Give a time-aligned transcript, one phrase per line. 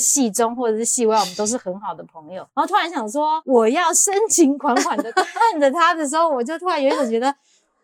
[0.00, 2.46] 戏中或者是戏外，我们都是很好的朋友。
[2.54, 7.34] 然后突然想说，我要深情款款的看着他的时候，我就突然有一种觉得，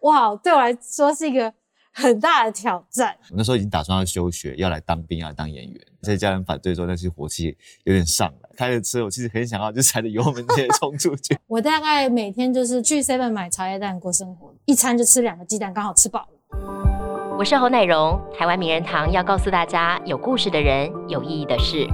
[0.00, 1.52] 哇，对我来说是一个
[1.92, 3.16] 很大的挑战。
[3.30, 5.80] 我那时候已经打算要休学，要来当兵，要来当演员。
[6.02, 8.48] 在家人反对之后，但是火气有点上来。
[8.56, 11.36] 开着车，我其实很想要就踩着油门直接冲出去。
[11.46, 17.36] 我大概每天就是去 Seven 买茶叶蛋过生活，一餐就吃两个鸡蛋，刚好吃饱了。
[17.38, 21.86] 我是侯乃荣，台湾名人堂要告诉大家有故事的人，有意义的事。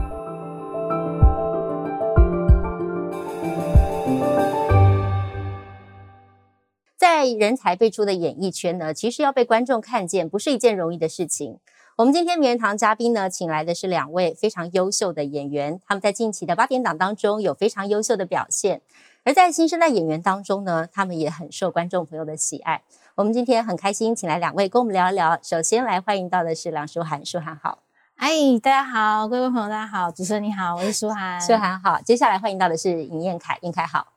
[7.23, 11.61] 在人才辈出的演艺圈呢，其实要被观众看见，不是一件容易的事情。
[11.95, 18.83] 我们今天名人堂嘉宾呢，请来的是两位非常优秀的演员，他们在近期的八点档当中有非常优秀的表现，
[19.23, 22.83] 而在新生代演员当中呢，他们也很受观众朋友的喜爱。
[23.15, 25.39] 我们今天很开心，请来两位跟我们聊一聊。
[25.41, 27.85] 首先来欢迎到的是梁舒涵，舒涵好，
[28.17, 28.31] 哎，
[28.61, 32.01] 大家好，各位朋友大家好，主持人你好，我是舒涵，舒涵好。
[32.01, 34.09] 接下来欢迎到的是尹彦凯，彦凯好，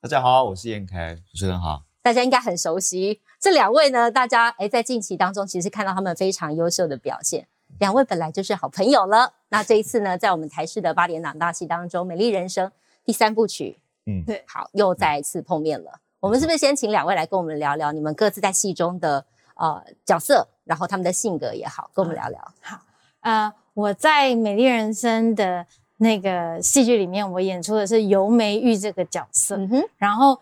[0.00, 1.82] 大家好，我是彦凯，主持人好。
[2.02, 4.10] 大家应该很熟悉这两位呢。
[4.10, 7.46] 大家诶在近期当中，其实看到他们非常优秀的表现。
[7.78, 9.32] 两位本来就是好朋友了。
[9.48, 12.68] 那这一次呢，在我们台视的八点档大戏当中，《美丽人生》
[13.04, 16.00] 第三部曲，嗯，对，好，又再一次碰面了。
[16.20, 22.52] 我们是不是先请两位来跟我们聊聊你们各自在戏中的呃角色，然后他们的性格也好，跟我们聊聊。
[22.60, 22.80] 好，
[23.20, 25.66] 呃，我在《美丽人生》的
[25.96, 30.40] 那个戏剧里面，我演出的是尤梅玉这个角色，嗯哼，然后。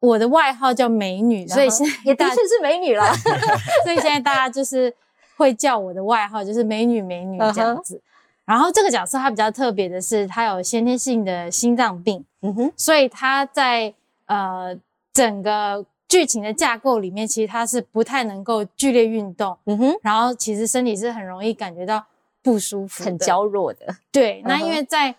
[0.00, 3.04] 我的外号叫美女，所以现在 也的确是美女了。
[3.84, 4.94] 所以现在大家就是
[5.36, 8.00] 会叫我的外号就是美女美女这样子。
[8.44, 13.92] 然后这个角色他比较特别的是，他有先天性的心脏病，嗯哼，所以他在
[14.24, 14.74] 呃
[15.12, 22.02] 整个剧情的架构里面，其实他是不太能够剧烈运动，嗯哼，然后其实身体是很容易感觉到
[22.42, 23.86] 不舒服，很娇弱的。
[24.10, 25.14] 对，那因为在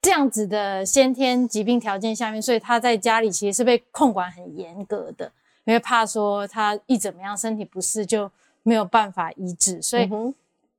[0.00, 5.32] 这样子的先天疾病条件下面，所以他在家里其实是被控管很严格的，
[5.64, 8.30] 因为怕说他一怎么样身体不适就
[8.62, 10.08] 没有办法医治，所以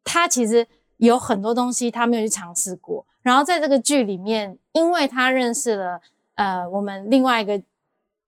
[0.05, 0.65] 他其实
[0.97, 3.05] 有很多东西他没有去尝试过。
[3.21, 6.01] 然后在这个剧里面，因为他认识了
[6.35, 7.61] 呃我们另外一个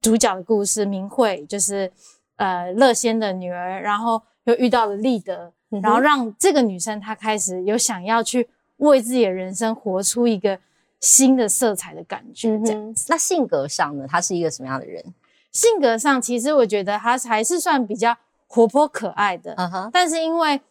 [0.01, 1.89] 主角的故事明慧，就是
[2.35, 10.59] 呃乐仙的女儿，然后又遇到了立德，然后让这个女生她开始有想要去为自己的人生活出一个。
[11.01, 13.07] 新的色彩的感觉，这样子。
[13.09, 14.05] 那性格上呢？
[14.07, 15.03] 他是一个什么样的人？
[15.51, 18.15] 性格上，其实我觉得他还是算比较
[18.47, 19.53] 活泼可爱的。
[19.57, 19.89] 嗯哼。
[19.91, 20.61] 但是因为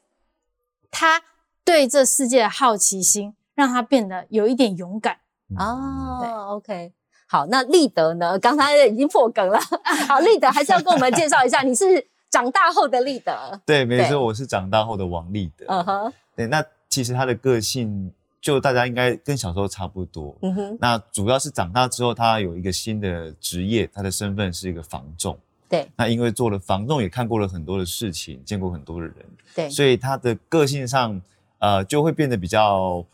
[0.91, 1.21] 他
[1.65, 5.19] 对这世界的好奇心，让他变得有一点勇敢。
[5.59, 6.93] 哦，OK。
[7.27, 8.39] 好，那立德呢？
[8.39, 9.59] 刚才已经破梗了。
[10.09, 13.61] 好，立德还是要跟我们介绍一下，你是长大后的立德。
[13.67, 15.67] 对，没错，我是长大后的王立德。
[15.69, 16.13] 嗯哼。
[16.37, 18.13] 对，那其实他的个性。
[18.41, 20.79] 就大家应该跟小时候差不多，嗯哼。
[20.81, 25.39] 那主要是长大之后，他有一个新的职业，他的身份是一个房仲。
[25.69, 25.87] 对。
[25.95, 29.17] 那因为做了房仲，也看过了很多的事情，见过很多的人。
[29.55, 29.69] 对。
[29.69, 31.21] 所以他的个性上，
[31.59, 33.05] 呃，就会变得比较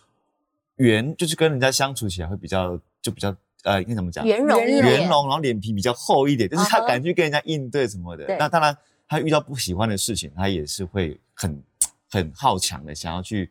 [0.77, 3.35] 圆，就是跟人家相处起来会比较，就比较
[3.65, 4.25] 呃，应该怎么讲？
[4.25, 8.25] 圆融，圆融，然后脸皮比较厚一点，就是他敢去跟人家应对什么的。
[8.39, 8.79] 那当然，
[9.09, 11.61] 他遇到不喜欢的事情，他也是会很
[12.09, 13.51] 很好强的，想要去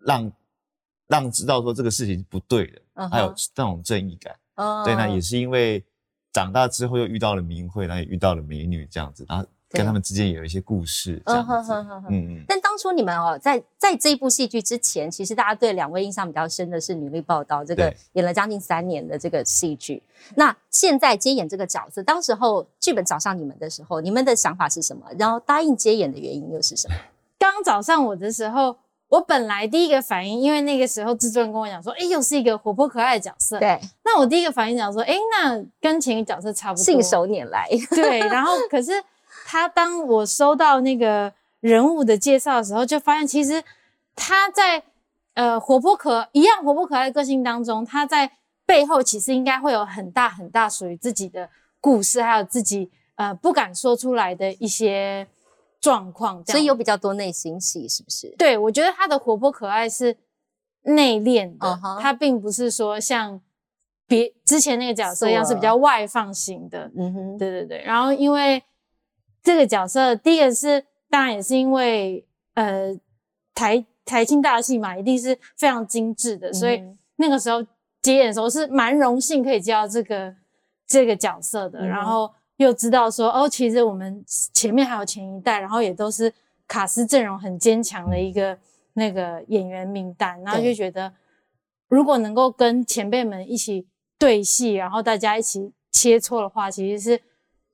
[0.00, 0.32] 让。
[1.06, 4.34] 让知道说这个事情是不对的，还有那种正义感。
[4.84, 5.84] 对，那也是因为
[6.32, 11.72] 长大之后又遇到了明慧，然后也遇到了美女这样子，然后跟他们之间也有一些故事这样子。
[12.08, 12.44] 嗯嗯。
[12.46, 20.02] 但当初你们哦，在在这一部戏剧之前，其实大家对两位印象比较深的是《女力报道》这个演了将近三年的这个戏剧。
[20.36, 25.04] 那现在接演这个角色，当时候剧本找上你们的时候，你们的想法是什么？
[25.18, 26.94] 然后答应接演的原因又是什么？
[27.38, 28.76] 刚找上我的时候。
[29.14, 33.60] 我本来第一个反应，因为那个时候制作人跟我讲说，哎，又是一个活泼可爱的角色。
[33.60, 33.78] 对。
[34.04, 36.82] 那我第一个反应讲说，哎，那跟前一个角色差不多。
[36.82, 37.68] 信手拈来。
[37.90, 38.18] 对。
[38.18, 38.92] 然后， 可是
[39.46, 43.62] 他当我收到那个人物的介绍的时候，就发现其实
[44.16, 44.82] 他在
[45.34, 48.32] 呃活泼可一样活泼可爱的个性当中，他在
[48.66, 51.48] 背后其实应该会有很大很大属于自己的
[51.80, 55.28] 故事，还有自己呃不敢说出来的一些。
[55.84, 58.34] 状况，所以有比较多内心戏，是不是？
[58.38, 60.16] 对，我觉得他的活泼可爱是
[60.84, 63.38] 内敛的，他并不是说像
[64.06, 66.90] 别之前那个角色一样是比较外放型的。
[66.96, 67.82] 嗯哼，对对对。
[67.82, 68.62] 然后因为
[69.42, 72.98] 这个角色，第一个是当然也是因为呃
[73.54, 76.82] 台台庆大戏嘛，一定是非常精致的，所以
[77.16, 77.62] 那个时候
[78.00, 80.34] 接演的时候是蛮荣幸可以接到这个
[80.86, 82.32] 这个角色的，然后。
[82.56, 86.32] 又知道说哦，其实我们前面还有前一代，然后也都是
[86.68, 88.58] 卡斯阵容很坚强的一个
[88.92, 91.12] 那个演员名单，然后就觉得，
[91.88, 93.86] 如果能够跟前辈们一起
[94.18, 97.20] 对戏，然后大家一起切磋的话，其实是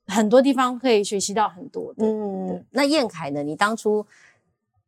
[0.07, 2.07] 很多地方可以学习到很多的。
[2.07, 3.43] 嗯，那燕凯呢？
[3.43, 4.07] 你当初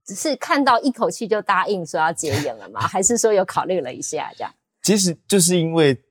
[0.04, 2.80] 只是看到一口气就答应说要接演了吗？
[2.88, 4.52] 还是说有考虑了一下这样？
[4.82, 6.02] 其实就是因为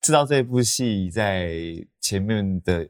[0.00, 1.52] 知道这部戏在
[2.00, 2.88] 前面的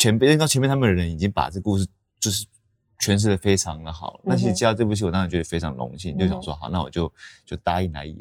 [0.00, 1.86] 前边，到前面他们的人已经把这故事
[2.18, 2.46] 就是
[2.98, 4.18] 诠释的非常的好。
[4.24, 7.12] 那其实接到这部戏，我当然觉得非常荣幸，就想说好，那我就
[7.44, 8.16] 就答应来演。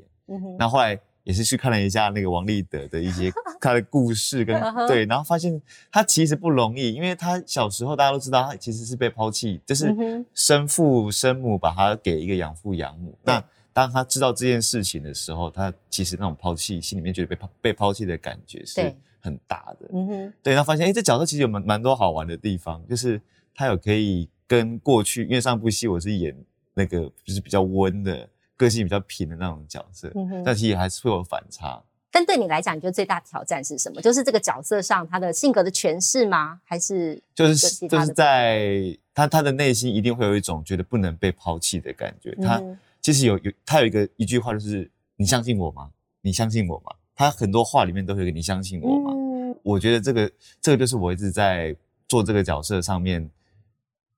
[0.57, 3.31] 那后来也是去看了一下那个王立德的一些
[3.61, 9.95] 他的故事跟对，然后发现他其实不容易，因为他小时候大家都知道他其实是被抛弃，就是
[10.33, 13.17] 生父生母把他给一个养父养母。
[13.23, 13.41] 那
[13.71, 19.89] 当他知道这件事情的时候，他其实那种抛弃，心里面觉得被抛被抛弃的感觉是很大的。
[19.93, 23.21] 嗯哼，对，然后发现哎，这角色其实有蛮蛮多好玩的地方，就是
[23.53, 26.35] 他有可以跟过去，因为上部戏我是演
[26.73, 28.29] 那个就是比较温的。
[28.59, 31.81] 个性比较平的那种角色，嗯但其实还是会有反差。
[32.11, 34.01] 但对你来讲，你觉得最大挑战是什么？
[34.01, 36.59] 就是这个角色上他的性格的诠释吗？
[36.65, 42.35] 还是就是就是在他他的内心一定会有一种觉得不能被抛弃的感觉。
[42.41, 42.61] 他
[42.99, 45.91] 其实有有他有一个一句话就是“你相信我吗？
[46.19, 49.13] 你相信我吗？”他很多话里面都会跟你相信我吗？
[49.61, 50.31] 我觉得这个
[50.61, 51.75] 这个就是我一直在
[52.07, 53.29] 做这个角色上面，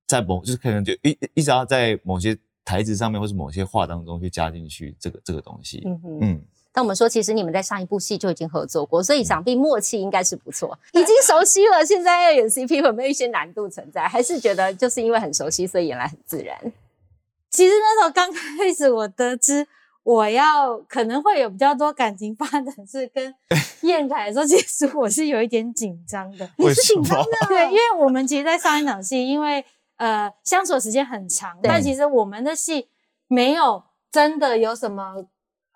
[0.07, 2.37] 在某就是可能就一一直要在某些。
[2.63, 6.41] 台词上面或是某些话当中去加进去这个这个东西，嗯嗯。
[6.71, 11.83] 但我们说，其实你们在上一部戏就已经合作过，所以想必默契应该是不错， 已经熟悉了。
[11.83, 14.07] 现在要演 CP，有没有一些难度存在？
[14.07, 16.55] 还是觉得就是因为很熟悉，所以演来很自然？
[17.49, 19.67] 其实那时候刚开始，我得知
[20.03, 23.33] 我要可能会有比较多感情发展是跟
[23.81, 26.49] 燕凯说，其实我是有一点紧张的。
[26.57, 27.31] 你是紧张的？
[27.47, 29.63] 对，因为我们其实，在上一场戏，因为。
[29.97, 32.89] 呃，相处的时间很长，但其实我们的戏
[33.27, 35.13] 没有真的有什么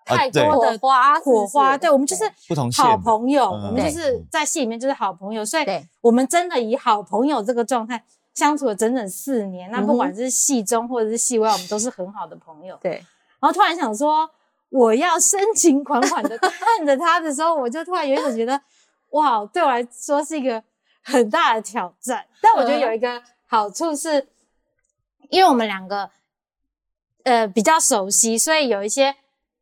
[0.04, 1.78] 太多的火花，火花。
[1.78, 5.64] 对，我们就是不同好朋友，我们就是在戏里面就是好朋友，所以
[6.00, 8.02] 我们真的以好朋友这个状态
[8.34, 9.70] 相处了整整四年。
[9.70, 12.76] 那不管是戏中或者是戏外，我们都是很好的朋友。
[12.82, 13.00] 对。
[13.40, 14.28] 然后突然想说，
[14.68, 18.60] 我要深情款款的 看着他的时候，我就突然有一种觉得，
[19.10, 20.62] 哇，对我来说是一个
[21.02, 22.26] 很大的挑战。
[22.40, 23.22] 但我觉得有一个。
[23.48, 24.26] 好处是，
[25.30, 26.10] 因为我们两个，
[27.22, 29.14] 呃，比较熟悉，所以有一些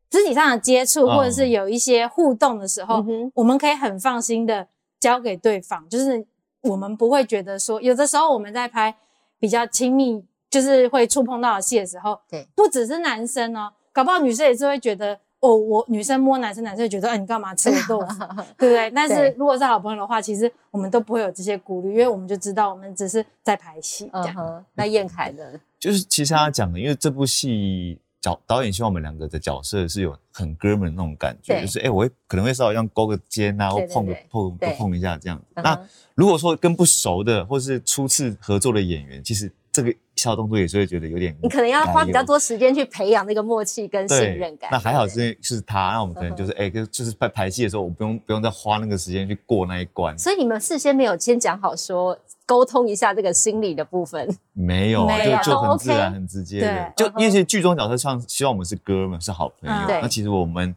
[0.09, 3.05] 肢体上的接触，或者是有一些互动的时候，
[3.35, 4.67] 我们可以很放心的
[4.99, 5.87] 交给对方。
[5.91, 6.26] 就是
[6.62, 8.97] 我们不会觉得说，有的时候我们在拍
[9.38, 15.18] 比较亲密，就是会触碰到的戏的时候，对，不只是男生哦，搞不好女生也是会觉得。
[15.40, 18.24] 哦，我女生摸男生，男生觉得，哎，你干嘛吃我豆腐，
[18.56, 18.90] 对不对？
[18.92, 24.08] 但是如果是好朋友的话，其实我们都不会有这些顾虑，因为我们就知道我们只是在拍戏。
[24.14, 25.44] 嗯哼，那燕凯呢？
[25.78, 35.44] 就是其实他讲的，因为这部戏角导演希望我们两个的角色是有很哥们那种感觉，就是哎，我会可能会稍微让勾个肩啊，或碰个碰碰一下这样子。
[35.56, 35.78] 那
[36.14, 39.52] 如果说跟不熟的或是初次合作的演员，其实。
[39.75, 44.71] 这个小动作也是会觉得有点，你可能要花比较多时间去培养那个默契跟信任感。
[44.71, 50.17] 那还好是是他，那我们可能就是哎，就是在排戏的时候，我不用不用再花那个时间去过那一关。
[50.17, 52.17] 所以你们事先没有先讲好说
[52.47, 54.29] 沟通一下这个心理的部分？
[54.53, 56.93] 没有啊，就就很自然很直接的。
[56.97, 60.73] 就因为剧中角色上希望我们是哥们是好朋友，那其实我们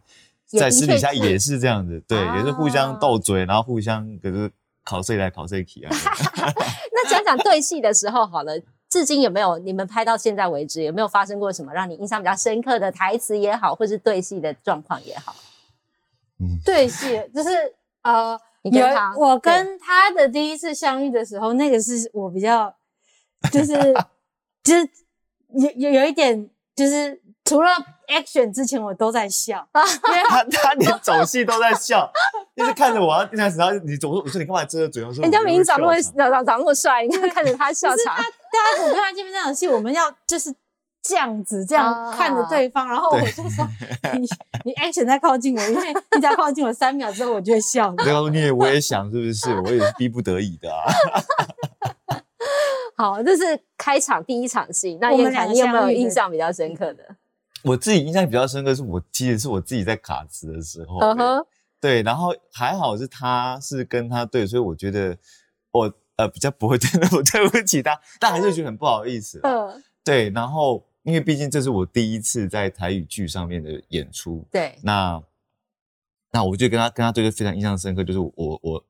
[0.47, 4.49] 在私底下也是这样子，对，也是互相斗嘴，然后互相可是
[4.83, 5.91] 考试来考试去啊。
[6.91, 8.59] 那讲讲对戏的时候好了。
[8.89, 15.35] 至今有没有你们拍到现在为止有没有发生过什么让你印象比较深刻的台词也好，或是对戏的状况也好？
[16.39, 17.49] 嗯，对戏就是
[18.03, 18.85] 呃，有
[19.17, 22.73] 我跟他的第一次相遇的时候，那个是我比较
[23.51, 23.73] 就是
[24.63, 24.89] 就是
[25.49, 27.69] 有有有一点就是除了
[28.07, 29.65] action 之前我都在笑，
[30.07, 32.11] 因为他他连走戏都在笑，
[32.55, 35.03] 一直看着我，一开始然后你走我说你干嘛遮着嘴？
[35.03, 38.15] 我说人家明明长那么长长长那么帅，你看看着他笑场。
[38.17, 38.23] 大
[38.77, 40.53] 家我跟他见面这场戏，我们要就是
[41.01, 43.67] 这样子这样看着对方，然后我就说
[44.13, 44.27] 你
[44.65, 47.93] 你 action 再靠近我，因为你只要靠近我三秒之后，我就会笑。
[47.97, 49.55] 对啊，你也我也想是不是？
[49.61, 50.83] 我也是逼不得已的啊。
[52.95, 54.97] 好，这是开场第一场戏。
[54.99, 57.03] 那叶凯，你有没有印象比较深刻的？
[57.67, 60.99] 我自己印象比较深刻是我其实是我自己在卡词的时候，
[61.79, 65.17] 对，然后还好是他是跟他对，所以我觉得
[65.71, 65.93] 我。
[66.17, 69.39] 呃，比较不会真的， 我对不起他，但还是觉得很不好意思。
[69.43, 70.31] 嗯，对。
[70.31, 74.79] 然后，因为毕竟这是我第一次在台语剧上面的演出，对。
[74.81, 75.21] 那
[76.31, 78.83] 那我就跟他跟他对的非常印象深刻，就是我我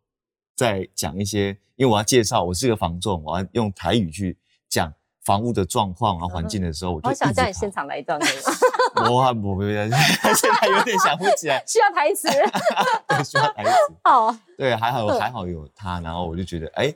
[0.56, 4.38] 在讲一些，因为我要介绍我是个房仲，我要用台语去
[4.70, 4.94] 讲
[5.26, 8.18] 房屋的状况啊环境的时候，我就想叫你现场来一段，
[9.06, 12.28] 魔幻魔别现在有点想不起来， 需要台词，
[13.08, 13.72] 对，需要台词。
[14.04, 16.94] 哦，对，还好还好有他，然后我就觉得，哎，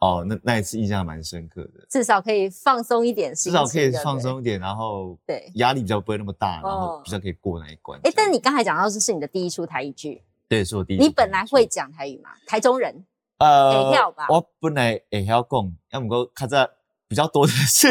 [0.00, 7.98] 哦，那那一次印象蛮深刻的，至少可以放松一点，至少可以放松一点，然后对压力比较不会那么大，然后比较可以过那一关。
[8.04, 10.98] 哎，但你刚才讲到这是你的第一出台语剧，对，是我第一。
[10.98, 12.30] 你本来会讲台语吗？
[12.46, 13.04] 台中人，
[13.38, 14.26] 呃，会晓吧？
[14.28, 16.68] 我本来会晓讲，要不过看在。
[17.08, 17.88] 比较多的是，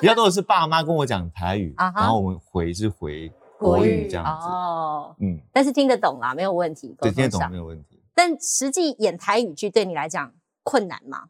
[0.00, 4.46] 比较多的是爸妈跟我讲台语，然后我们回是回国语这样子。
[4.48, 6.94] 哦，嗯，但是听得懂啦，没有问题。
[7.00, 8.02] 对，听得懂没有问题。
[8.12, 11.28] 但实际演台语剧对你来讲困难吗？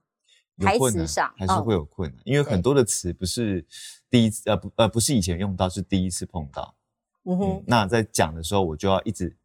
[0.59, 3.66] 台词上还是会有困难，因为很多的词不是
[4.09, 6.75] 第一次，呃不呃不是以前用到，是第一次碰到。
[7.25, 9.37] 嗯哼，那在讲的时候，我就要一直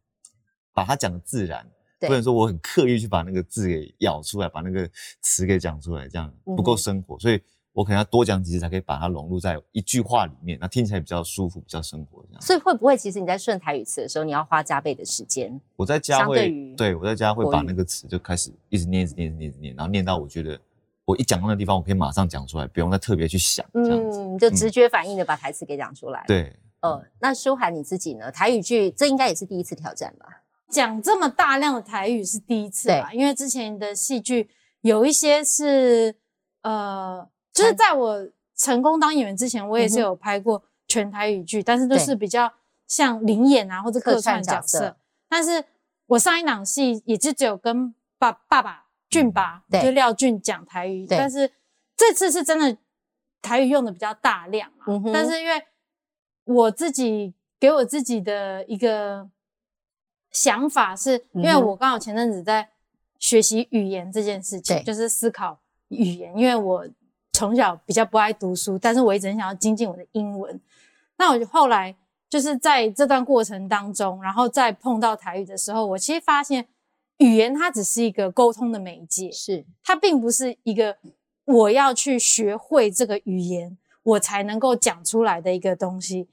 [0.72, 1.70] 把它讲的自然，
[2.00, 4.88] 不能说我很刻意去把那个字给咬出来，把那个
[5.20, 7.38] 词给讲出来，这样不够生活，所以。
[7.72, 12.42] 我可能要多讲几次，才可以把它融入在一句话里面，那听起来比较舒服，比较生活这样。
[12.42, 15.58] 所以会不会，其实你在顺台语词的时候，你要花加倍的时间？
[15.76, 20.60] 我在家会，对我在家会把那个词就开始一直念，一直念，一直念，然后念到我觉得
[21.04, 26.22] 我一讲到那地方，我可以马上讲出来，不用再特别去想，这样子就直觉反应的把台词给讲出来。
[26.26, 28.30] 对，呃，那舒涵你自己呢？
[28.30, 30.42] 台语剧这应该也是第一次挑战吧？
[30.68, 33.12] 讲这么大量的台语是第一次吧？
[33.14, 34.50] 因为之前的戏剧
[34.82, 36.16] 有一些是
[36.62, 38.28] 呃，就是在我。
[38.54, 42.52] 成功当演员之前，我也是有拍过全台语剧，但是都是比较
[42.86, 44.94] 像灵演啊或者客串角色。
[45.28, 45.64] 但是
[46.06, 51.06] 我上一档戏也就只有跟爸爸爸俊爸，就廖俊讲台语。
[51.08, 51.50] 但是
[51.96, 52.76] 这次是真的
[53.40, 54.86] 台语用的比较大量啊。
[55.12, 55.60] 但是因为
[56.44, 59.28] 我自己给我自己的一个
[60.30, 62.68] 想法，是因为我刚好前阵子在
[63.18, 66.86] 学习语言这件事情，就是思考语言，因为我。
[67.42, 70.60] 从小比较不爱读书，但是我一直很想要精进我的英文。
[71.16, 71.92] 那我就后来
[72.30, 76.68] 就是在这段过程当中，然后再碰到台语的时候，我其实发现
[77.16, 80.96] 语言它只是一个沟通的媒介，是它并不是一个
[81.44, 86.28] 我要去学会这个语言我才能够讲出来的一个东西。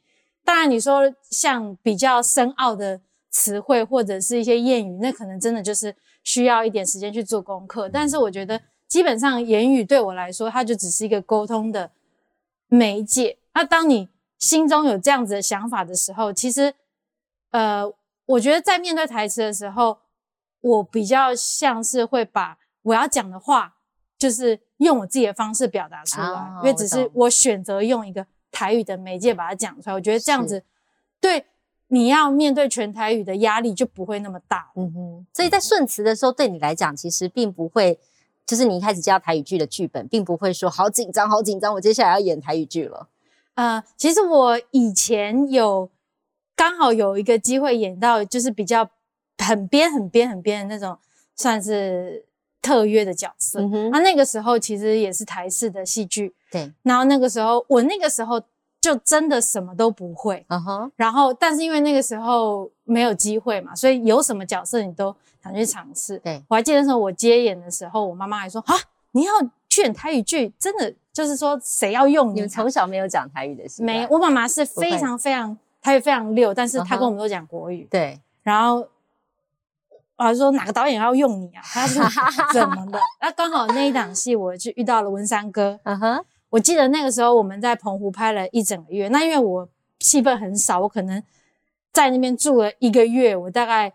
[0.46, 3.02] 当然，你说像比较深奥的
[3.32, 7.90] 词汇或者是一些谚语，那可能真的就是需要一点时间去做功课。
[7.90, 8.62] 但是我觉得。
[8.90, 11.92] 基本上，言语对我来说，它就只是一个沟通的
[12.68, 13.38] 媒介。
[13.54, 16.74] 那当你心中有这样子的想法的时候，其实，
[17.52, 17.94] 呃，
[18.26, 20.00] 我觉得在面对台词的时候，
[20.62, 23.76] 我比较像是会把我要讲的话，
[24.18, 26.28] 就是用我自己的方式表达出来，
[26.64, 29.94] 因为只是我选择用一个台语的媒介把它讲出来。
[29.94, 30.64] 我觉得这样子，
[31.22, 31.46] 对
[31.90, 34.72] 你要面对全台语的压力就不会那么大。
[34.76, 38.00] 嗯哼，所以在顺词的时候，对你来讲，其实并不会。
[38.50, 43.08] 就是你一开始接到台语剧的剧本，并不会说好紧张，好紧张，我接下来要演台语剧了。
[43.54, 45.88] 呃，其实我以前有
[46.56, 48.90] 刚好有一个机会演到，就是比较
[49.38, 50.98] 很边、很边、很边的那种，
[51.36, 52.26] 算是
[52.60, 53.62] 特约的角色。
[53.92, 56.34] 那那个时候其实也是台式的戏剧。
[56.50, 56.74] 对。
[56.82, 58.42] 然后那个时候，我那个时候
[58.82, 60.46] 就真的什么都不会。
[60.50, 60.92] 嗯哼。
[60.96, 65.16] 然后，但是因为那个时候没有机会嘛，所以有什么角色你都。
[65.42, 68.76] 想去尝试，对我还记得那时候我接演的时候，我妈妈还说啊，
[69.12, 69.32] 你要
[69.70, 72.34] 去演台语剧，真的就是说谁要用你？
[72.34, 73.82] 你们从小没有讲台语的是？
[73.82, 77.88] 没，我妈妈是非常非常台语非常溜，但是她跟我们都讲国语。
[77.90, 78.86] 对，然后
[80.18, 81.64] 我说哪个导演要用你啊？
[81.64, 82.04] 他说
[82.52, 83.00] 怎么的？
[83.22, 85.80] 那刚好那一档戏我就遇到了文山哥。
[85.84, 91.24] 嗯哼，我记得那个时候我们在澎湖拍了一整个月，那因为我戏份很少，我可能
[91.92, 93.94] 在那边住了一个月，我大概。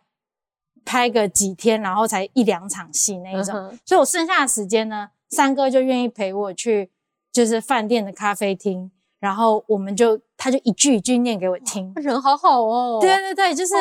[0.86, 3.54] 拍个几天，然后才一两场戏那一种，
[3.86, 6.90] 所以我剩下的时间呢，三哥就愿意陪我去，
[7.32, 12.98] 就是饭店的咖啡厅，然后我们就他就一句一句念给我听，人好好哦。
[13.00, 13.72] 对对对，就是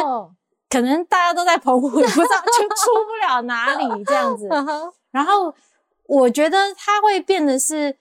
[0.70, 4.48] 可能大家都在澎湖，不知道就出不了哪里这样子。
[5.12, 5.54] 然后
[6.06, 7.98] 我觉得他会变得是，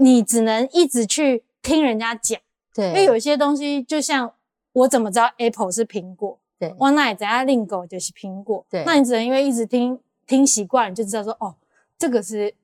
[0.00, 2.40] 你只能一直去听人家讲，
[2.74, 4.32] 对，因为有些东西就像
[4.72, 6.38] 我怎么知道 Apple 是苹果？
[6.58, 8.64] 对，我，那怎样令狗就是苹果。
[8.70, 11.54] 对，那你只能因为一直听听习惯，就知道说哦，
[11.98, 12.54] 这个是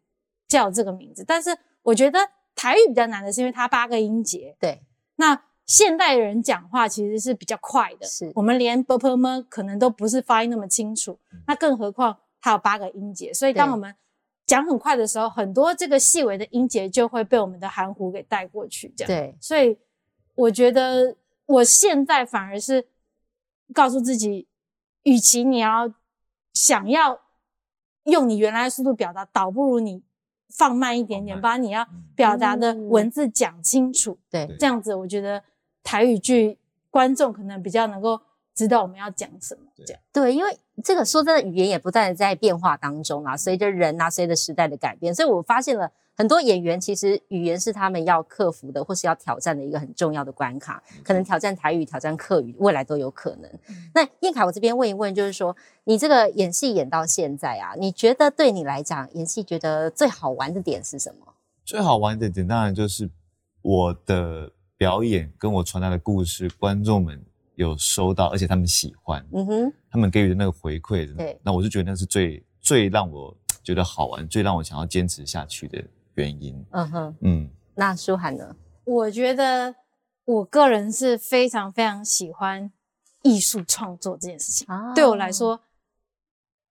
[0.49, 1.23] 叫这个名字。
[1.27, 2.19] 但是我觉得
[2.55, 4.57] 台语比较难的是，因为它八个音节。
[4.59, 4.81] 对，
[5.17, 13.35] 那现代人讲话其实是比较快的，是我们连 b p m 可能都不是发音那么清楚，那更何况它有八个音节。
[13.35, 13.95] 所以当我们
[14.47, 18.93] 讲很快的时候，很多这个细微的音节就会被我们的含糊给带过去。
[18.97, 19.77] 这样，对，所以
[20.35, 22.89] 我觉得我现在反而是。
[23.75, 24.47] 告诉自己，
[25.03, 25.93] 与其你要
[26.55, 27.21] 想要
[28.05, 30.05] 用你原来的速度表达，倒不如你
[30.51, 31.85] 放慢一点点，把你要
[32.15, 34.21] 表达的文字讲清楚。
[34.31, 35.43] 对，这样子我觉得
[35.83, 36.61] 台语剧
[36.93, 38.23] 观众可能比较能够
[38.57, 39.61] 知道我们要讲什么。
[39.87, 45.93] 这样对，因为这个说真的，语言也不断的在变化当中啊，随着人啊，随着时代的改变，所以我发现了。
[46.19, 53.51] 很多演员其实语言是他们要克服的，或是要挑战的一个很重要的关卡，可能挑战台语、挑战客语，未来都有可能。
[53.95, 61.35] 那燕凯，我这边问一问，就是说你这个演戏演到现在啊，你觉得对你来讲演戏觉得最好玩的点是什么？
[61.67, 63.11] 最好玩的点当然就是
[63.61, 67.23] 我的表演跟我传达的故事，观众们
[67.57, 75.85] 有收到，而且他们喜欢，嗯哼，他们给予的那个回馈，对，那我就觉得那是最最让我觉得好玩，最让我想要坚持下去的。
[76.15, 78.57] 原因，嗯哼，嗯，那舒涵呢？
[78.85, 79.75] 我觉得
[80.25, 82.73] 我个人是非常非常喜欢
[83.21, 84.67] 艺术创作这件事情。
[84.95, 85.61] 对我来说，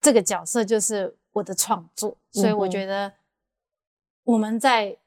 [0.01, 3.13] 这个角色就是我的创作，所以我觉得
[4.23, 4.97] 我们在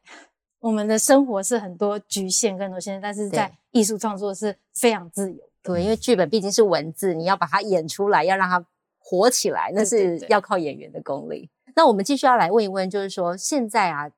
[0.60, 5.47] 我们的生活是很多局限跟很多限制，但是在艺术创作是非常自由。
[5.62, 8.64] 对，因为剧本毕竟是文字，你要把它演出来，要让它
[8.98, 11.50] 火起来，那是要靠演员的功力。
[11.74, 14.10] 那我们继续要来问一问，就是说现在啊。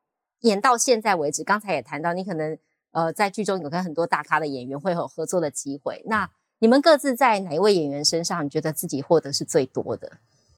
[0.43, 2.57] 演到现在为止，刚才也谈到，你可能
[2.93, 6.03] 呃在剧中有跟很多大咖的演员会有合作的机会。
[6.07, 6.31] 那
[6.61, 10.13] 你们各自在哪一位演员身上，你觉得自己获得是最多的？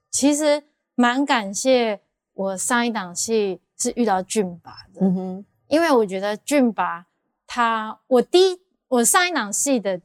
[0.08, 0.62] 其实
[0.94, 2.00] 蛮感谢
[2.32, 7.06] 我上一档戏是遇到俊拔的，嗯哼，因为我觉得俊拔
[7.44, 10.00] 他，我第一我上一档戏的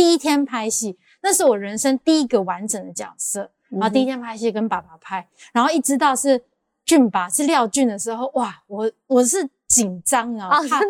[0.00, 6.42] 第一天拍戏，那是我人生第一个完整的角色，然后第一天拍戏跟爸爸拍，然后一直到是。
[6.82, 10.80] 俊吧是廖俊的时候，哇，我我是紧张啊，怕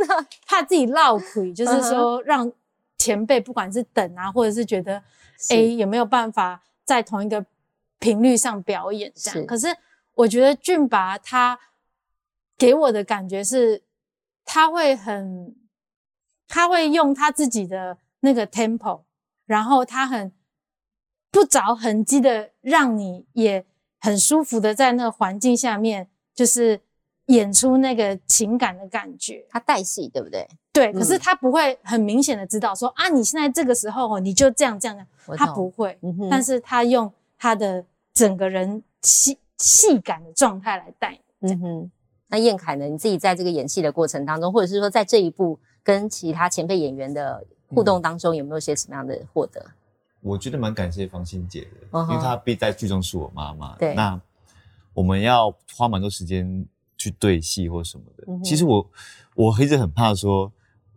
[0.46, 2.50] 怕自己落亏，就是说让
[2.96, 5.02] 前辈不管是等啊，或者是觉得
[5.50, 7.44] 哎有没有办法在同一个
[7.98, 9.46] 频率上表演这样。
[9.46, 9.66] 可是
[10.14, 11.58] 我觉得俊拔他
[12.56, 13.82] 给我的感觉是，
[14.44, 15.54] 他会很，
[16.48, 19.02] 他会用他自己的那个 tempo，
[19.46, 20.32] 然后他很
[21.30, 23.66] 不着痕迹的让你也。
[24.02, 26.80] 很舒服的在那个环境下面，就是
[27.26, 29.44] 演出那个情感的感觉。
[29.50, 30.48] 他带戏，对不对？
[30.72, 35.06] 对，可是他不会很明显的知道说啊，你现在这个时候哦，你就这样这样的，
[35.36, 35.98] 他不会。
[36.30, 41.20] 但是他用他的整个人戏戏感的状态来带。
[41.40, 41.90] 嗯哼。
[42.28, 42.86] 那燕凯呢？
[42.86, 49.64] 你自己在这个演戏的过程当中，或者是说在这一部跟其他前辈演员的互动当中，有没有些什么样的获得？
[50.22, 53.74] 我觉得蛮感谢方心姐的，因为她毕在剧中是我妈妈。
[53.76, 54.20] 对，那
[54.92, 56.66] 我们要花蛮多时间
[56.98, 58.26] 去对戏或什么的。
[58.44, 58.86] 其实我
[59.34, 60.52] 我一直很怕说，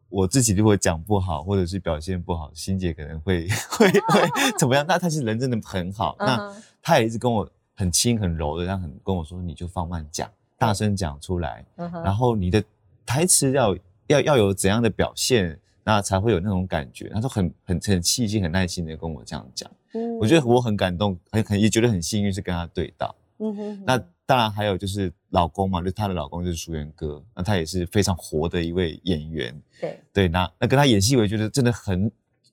[0.10, 4.22] 我自己如果讲不好或者是表现不好，心姐可能会 会会
[4.60, 4.86] 怎么样？
[4.86, 12.62] 那她其实人真的很好，那她也一直跟我很轻很柔的，这样很跟我说，你就放慢讲，大声讲出来，然后你的
[13.06, 13.74] 台词要
[14.08, 15.58] 要要有怎样的表现。
[15.86, 23.84] 那才会有那种感觉，他说很很很细心、很耐心的跟我这样讲，嗯，我觉得我很感动，很很也觉得很幸运是跟他对到，嗯哼。
[23.86, 30.28] 那当然还有就是老公嘛，就她的老公就是淑媛哥，那他也是非常活的一位演员，对对。
[30.30, 32.10] 那那跟他演戏，我觉得真的很，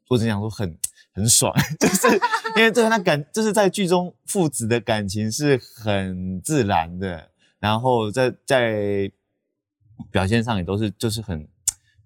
[0.09, 0.77] 我只想说很
[1.13, 2.09] 很爽， 就是
[2.57, 9.13] 因为这他感就是在剧中父子的感情是很自然的，然后在在
[10.11, 11.47] 表现上也都是就是很。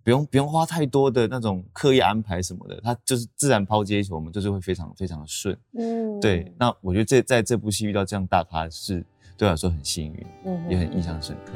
[0.05, 5.59] 不用不用花太多的那种刻意安排什么的，他就是自然抛接球，我们就是会非常非常的顺。
[5.79, 6.53] 嗯，对。
[6.59, 9.03] 那我觉得这在这部戏遇到这样大咖是
[9.38, 11.53] 对我来说很幸运，嗯，也很印象深刻。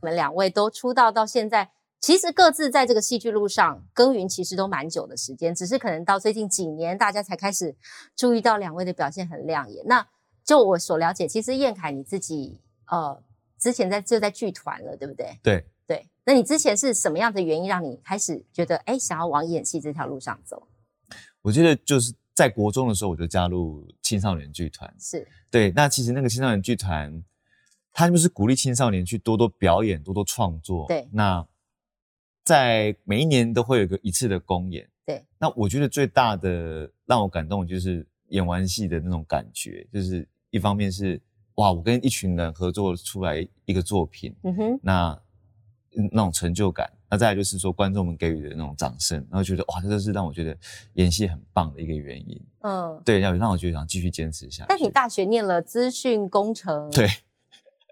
[0.00, 1.68] 我们两位都出道到现在。
[2.02, 7.76] 其实各自在这个戏剧路上耕耘，其实都蛮久的时间，只是可能到最近几年，大家才开始
[8.16, 9.84] 注意到两位的表现很亮眼。
[9.86, 10.04] 那
[10.44, 13.22] 就我所了解，其实燕凯你自己呃
[13.56, 15.38] 之前在就在剧团了，对不对？
[15.44, 16.08] 对对。
[16.24, 20.66] 那你之前是什么样的原因让你开始觉得哎想要往演戏这条路上走？
[21.40, 25.70] 我觉得就是在国中的时候我就加入青少年剧团，是对。
[25.70, 27.22] 那其实那个青少年剧团，
[27.92, 30.88] 他就是鼓励青少年去多多表演、多多创作。
[30.88, 31.46] 对，那。
[32.44, 35.24] 在每一年都会有个一次的公演，对。
[35.38, 41.20] 那我觉得最大的让我感动就是演完戏的那种感觉，就是一方面是
[41.56, 45.22] 哇，我跟一群人合作出来一个作品，嗯哼，那
[46.10, 46.90] 那种成就感。
[47.10, 50.56] 那再来就是说观众们给予的那种掌声，然后觉得哇，这是让我觉得
[50.94, 52.42] 演戏很棒的一个原因。
[52.62, 54.66] 嗯，对，要让我觉得想继续坚持下去。
[54.68, 57.06] 但你大学念了资讯工程，对。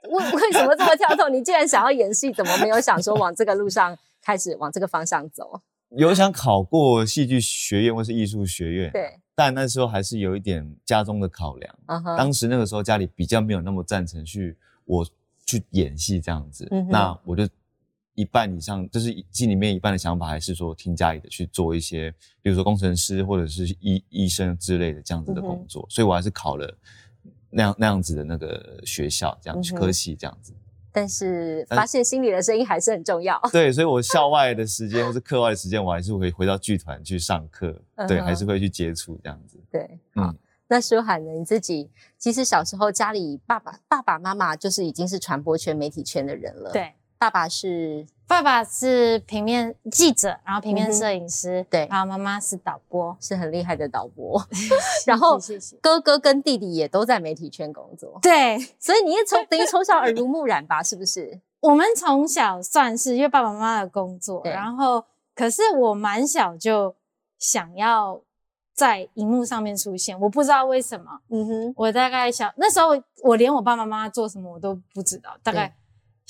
[0.08, 1.30] 为为什么这么跳动？
[1.30, 3.94] 你既然想要演戏，怎么没有想说往这个路上？
[4.30, 11.78] 开始往这个方向走，有想考过戏剧学院或是艺术学院，对，但那时候还是有一点家中的考量。
[12.16, 15.04] 当时那个时候家里比较没有那么赞成去我
[15.44, 17.48] 去演戏这样子，那我就
[18.14, 26.72] 一半以上，就是心里面一半的想法还是说听家里的去做一些，比如说工程师或者是医医生之类的这样子的工作，所以我还是考了
[27.50, 30.52] 那样那样子的那个学校，这样嗯科系这样子。
[30.92, 33.40] 但是发现心里的声音还是很重要。
[33.52, 37.74] 对，所以我校外的时间或是课外的时间，我还是会回到剧团去上课，
[38.08, 39.58] 对，还是会去接触这样子。
[39.70, 40.24] 对，好。
[40.24, 41.32] 嗯，那舒涵呢？
[41.32, 54.40] 你自己其实小时候家里爸爸爸爸妈妈就是已经是传播圈、媒体圈的人了。，对，爸爸是爸爸是平面记者，然后平面摄影师，对然后妈妈是导播，是很厉害的导播，
[55.04, 55.36] 然后。
[55.80, 60.80] 哥哥跟弟弟也都在媒体圈工作，对所以你也从等于从小耳濡目染吧？
[60.80, 61.40] 是不是？
[61.58, 66.94] 我们从小算是因为爸爸妈妈的工作，然后可是我蛮小就
[67.38, 68.20] 想要
[68.74, 71.20] 在荧幕上面出现，我不知道为什么。
[71.30, 72.90] 嗯哼，我大概小那时候，
[73.24, 75.36] 我连我爸爸妈妈做什么我都不知道。
[75.42, 75.74] 大概对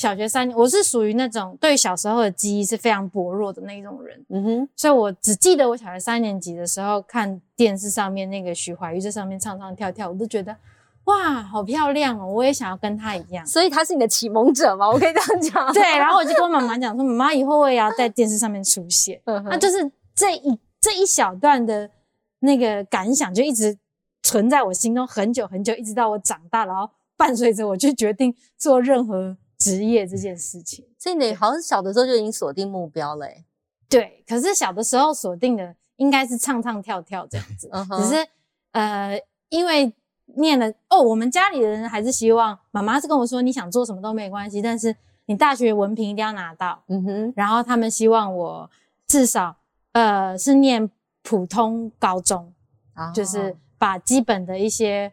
[0.01, 10.57] 小学三年，我是属于那种对小时候的记忆是非常薄弱的那种人，嗯哼，所以我只记得我小学三年级的时候看电视上面那个徐怀钰在上面唱唱跳跳，我都觉得
[11.05, 13.45] 哇，好漂亮哦，我也想要跟她一样。
[13.47, 14.89] 所以她是你的启蒙者嘛？
[14.89, 15.71] 我可以这样讲。
[15.75, 19.21] 对，然后我就跟我妈妈讲说，妈妈以后我也要在电视上面出现。
[19.45, 21.91] 那就是这一这一小段的
[22.39, 23.77] 那个感想，就一直
[24.23, 30.85] 存在我心中很久很久，一直到我长大，然后伴随着我去决定做任何职业这件事情。
[30.99, 33.45] 所以你好像小的时候就已经锁定目标了、欸。
[33.89, 38.27] 对，可是小的时候锁定的应该是唱唱跳跳这样子，嗯哼只是
[38.73, 39.93] 呃，因为
[40.37, 44.95] 念了哦，我们家里的人还是希望妈妈是跟我说，你想做什么都没关系，但是
[45.27, 46.83] 你大学文凭一定要拿到。
[46.87, 48.71] 嗯哼，然后他们希望我
[49.07, 49.57] 至少
[49.93, 50.89] 呃是念
[51.23, 52.53] 普通高中，
[52.95, 55.13] 哦就是把基本的一些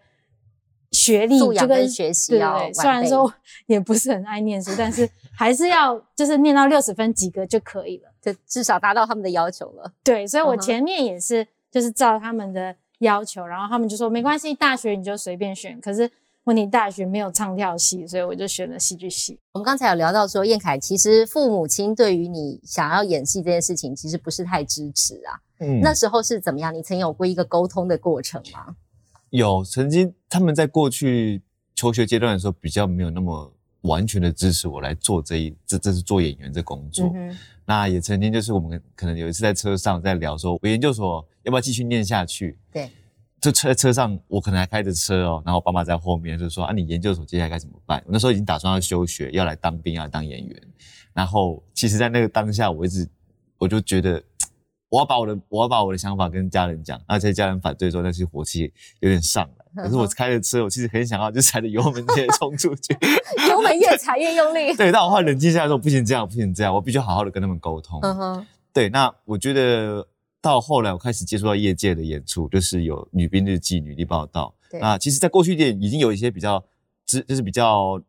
[0.92, 3.34] 学历素养就跟跟学习对要对对，虽然说
[3.66, 8.10] 也不是很爱念书，但是 还是要就是念到六十分及格就可以了。
[8.22, 9.90] 就至少达到他们的要求了。
[10.04, 15.80] 对，所以我前面也是就是照他们的要求，然后他们就说没关系，大学你就随便选。
[15.80, 16.12] 可是
[16.44, 19.40] 问题大学没有唱跳系，所以我就选了戏剧系。
[19.54, 25.40] 我们刚才有聊到说，燕凯其实父母亲对于你想要演戏这件事情，其实不是太支持啊。
[25.60, 26.74] 嗯那时候是怎么样？
[26.74, 28.76] 你曾有过一个沟通的过程吗？
[29.30, 31.42] 有曾经他们在过去
[31.76, 37.12] 求学阶段的时候，比较没有那么完全的支持我来做这一这这是做演员这工作。
[37.14, 42.58] 嗯，那也曾经就是我们可能有一次在车上在聊说，我研究所要不要继续念下去？
[42.72, 42.90] 对，
[43.42, 48.02] 就车车上我可能还开着车哦，然后我爸妈在后面就说啊，你研究所接下来该怎么办？
[48.06, 50.64] 我那时候已经打算要休学，要来当兵，要来当演员。
[51.14, 53.08] 然后其实，在那个当下，我一直
[53.58, 54.24] 我就觉得。
[54.90, 59.84] 我要把我的我要把我的想法跟家人讲，而且家人反对之后，但是火气有点上来。
[59.84, 62.98] 可是我开着车，我其实很想要就踩着油门直接冲出去。
[63.50, 64.74] 油门越踩越用力。
[64.78, 68.00] 对，但我后来冷静下来说，不行这样，不行这样，我必须好好的跟他们沟通。
[68.02, 70.08] 嗯哼，对，那我觉得
[70.42, 74.54] 到后来我开始接触到业界的演出，就是有女兵日记、女力报道。
[74.70, 76.64] 对那其实，在过去一点已经有一些比较，
[77.06, 78.02] 知就是比较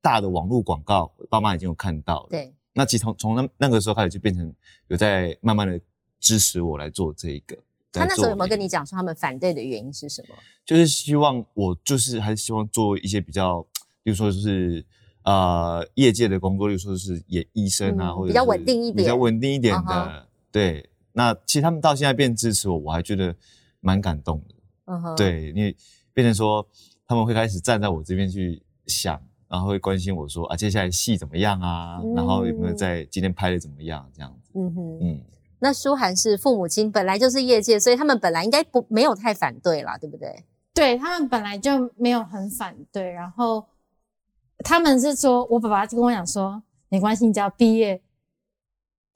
[0.00, 2.28] 大的网络广告，爸妈已经有看到了。
[2.30, 4.50] 对，那其实从从那那个时候开始，就变成
[4.86, 5.80] 有在慢慢的
[6.20, 7.56] 支持我来做这一个。
[7.90, 8.64] 他那时候有没有跟你？
[8.64, 10.34] 你讲说他们反对的原因是什么？
[10.64, 13.66] 就是希望我就是还是希望做一些比较，
[14.02, 14.84] 比如说就是
[15.22, 20.06] 呃业界的工作，例如说是演医生啊，或者嗯比较是稳定一点比较稳定一点的。
[20.06, 23.34] 嗯对，那其实他们到现在变支持我，我还觉得
[23.80, 24.54] 蛮感动的。
[24.86, 25.74] 嗯哼，，对，因为
[26.12, 26.66] 变成说
[27.06, 32.00] 他们会开始站在我这边去想，然后会关心我说啊，接下来戏怎么样啊？
[32.14, 34.06] 然后有没有嗯在今天拍的怎么样？
[34.14, 35.20] 这样子，嗯哼，嗯。
[35.60, 40.44] 那舒涵是父母亲本来就是业界，所以他们本来应该不没有太反对啦，对不对？
[40.74, 43.66] 对他们本来就没有很反对，然后
[44.58, 48.00] 他们是说，我爸爸就跟我讲说，没关系，你只要毕业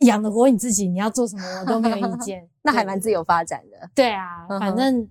[0.00, 2.48] 养得活你自己，你要做什么我都没有意见。
[2.64, 3.90] 那还对蛮自由发展的。
[3.94, 5.08] 对啊，反正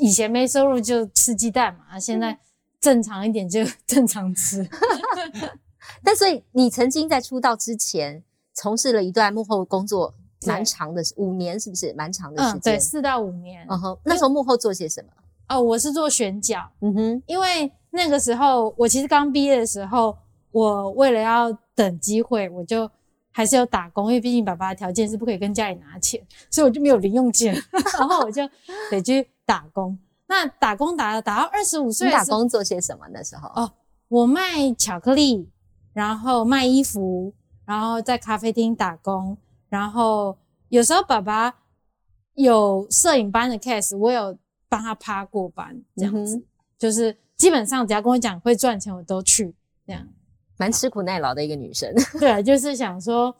[0.00, 2.38] 以前没收入就吃鸡蛋嘛，现在
[2.80, 4.68] 正常一点就 正常吃。
[6.02, 11.92] 但所以你曾经在出道之前从事了一段幕后工作，对蛮长的，五年是不是？
[11.94, 12.80] 蛮长的时嗯，对，间。
[12.80, 13.66] 四到五年。
[13.68, 15.10] 嗯哼，那时候幕后做些什么？
[15.48, 20.16] 哦，我是做选角，嗯哼，因为那个时候我其实刚毕业的时候，
[20.50, 22.90] 我为了要等机会，我就
[23.30, 27.54] 还是要打工，因为毕竟爸爸的条件是不可以跟家里拿钱，所以我就没有零用钱，
[27.98, 28.42] 然后我就
[28.90, 29.98] 得去打工。
[30.26, 33.06] 那打工打打到二十五岁打工做些什么？
[33.12, 33.70] 那时候哦
[34.08, 35.50] 我卖巧克力，
[35.92, 37.34] 然后卖衣服，
[37.66, 39.36] 然后在咖啡厅打工，
[39.74, 41.52] 然后有时候爸爸
[42.34, 46.40] 有摄影班的 case，我有帮他趴过班，这样子，
[46.78, 49.52] 就是基本上只要跟我讲会赚钱，我都去，
[49.84, 50.06] 这样。
[50.56, 51.92] 蛮吃苦耐劳的一个女生。
[52.20, 53.34] 对，就是想说，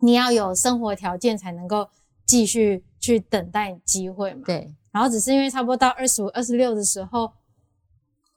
[0.00, 1.88] 你要有生活条件才能够
[2.26, 4.42] 继续去等待机会嘛。
[4.44, 4.74] 对。
[4.90, 7.32] 然后只是因为差不多到二十五、二十六的时候，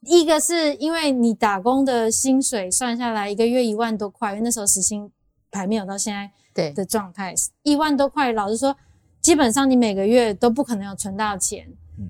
[0.02, 5.10] 一个是因为你打工的薪水算下来一个月一万多块，因为那时候时薪
[5.52, 8.76] 还没有到现在对的状态，一万多块，老实说，
[9.20, 11.68] 基本上你每个月都不可能有存到钱。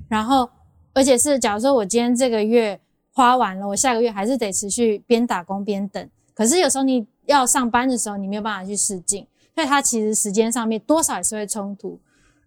[0.09, 0.48] 然后，
[0.92, 2.81] 而且是假如说我今天这个月。
[3.11, 6.09] 花完了，我下个月还是得持续边打工边等。
[6.35, 11.98] 可是有时候你要上班的时候，你没有办法去试镜，所以它其实时间上面多少也是会冲突。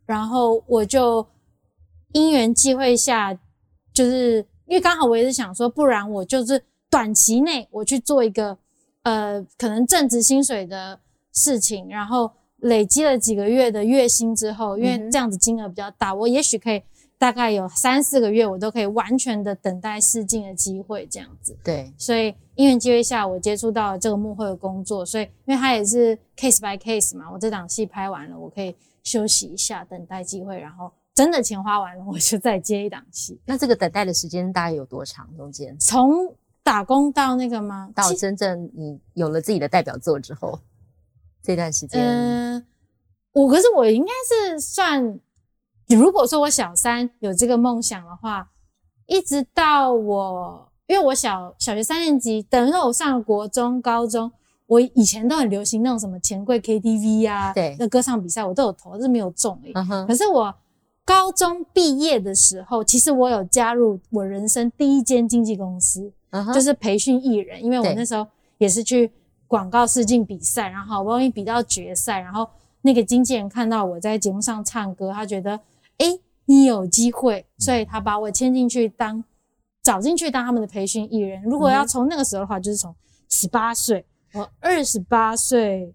[0.06, 1.28] 然后我就
[2.14, 3.38] 因缘际会下，
[3.94, 8.58] 就是因为刚好我也是想说，不然我就是短期内我去做一个
[9.04, 11.00] 呃可能正职薪水的
[11.32, 16.82] 事情，然后累积了几个月的月薪之后，因为这样子金额比较大，我也许可以。
[17.22, 21.56] 大概有三四个月，我都可以完全的等待试镜的机会，这样子。
[21.64, 33.40] 对，所以因缘机会下，我接触到了这个幕后的工作，所以因为它也是 case by case 嘛，我这档戏拍完了，我可以休息一下，等待机会，然后真的钱花完了，我就再接一档戏。
[33.46, 35.30] 那这个等待的时间大概有多长？
[35.38, 36.28] 中间从
[36.64, 37.90] 打工到那个吗？
[37.96, 40.60] 到真正你有了自己的代表作之后，
[41.42, 42.66] 这段时间，嗯，
[43.34, 45.20] 我可是我应该是算。
[45.90, 48.50] 如果说我小三有这个梦想的话，
[49.08, 54.32] 一直到我，因为我小小学三年级，等于说我上了国中、高中，
[54.68, 59.74] 我以前都很流行那种什么钱柜 KTV 啊，对，那歌唱比赛我都有投，是没有中诶。
[60.08, 60.56] 可是我
[61.04, 66.14] 高中毕业的时候，其实我有加入我人生第一间经纪公司，
[66.54, 69.12] 就是培训艺人，因为我那时候也是去
[69.48, 72.50] 广告试镜比赛，然后好不容易比到决赛，然后
[72.82, 75.60] 那个经纪人看到我在节目上唱歌，他觉得。
[75.98, 76.08] 哎，
[76.46, 79.24] 你有机会，所以他把我签进去当，
[79.84, 81.44] 找进去当他们的培训艺人。
[81.44, 82.96] 如果要从那个时候的话，就是从
[83.30, 85.94] 十八岁，我二十八岁，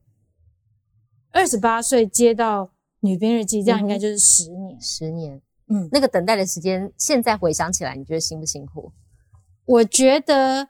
[1.33, 2.71] 二十八岁接到
[3.01, 4.81] 女兵日记，这样应该就是十年。
[4.81, 8.93] 十年，嗯，那个等待的时间，现在回想起来，你觉得辛不辛苦？
[9.67, 10.69] 我觉得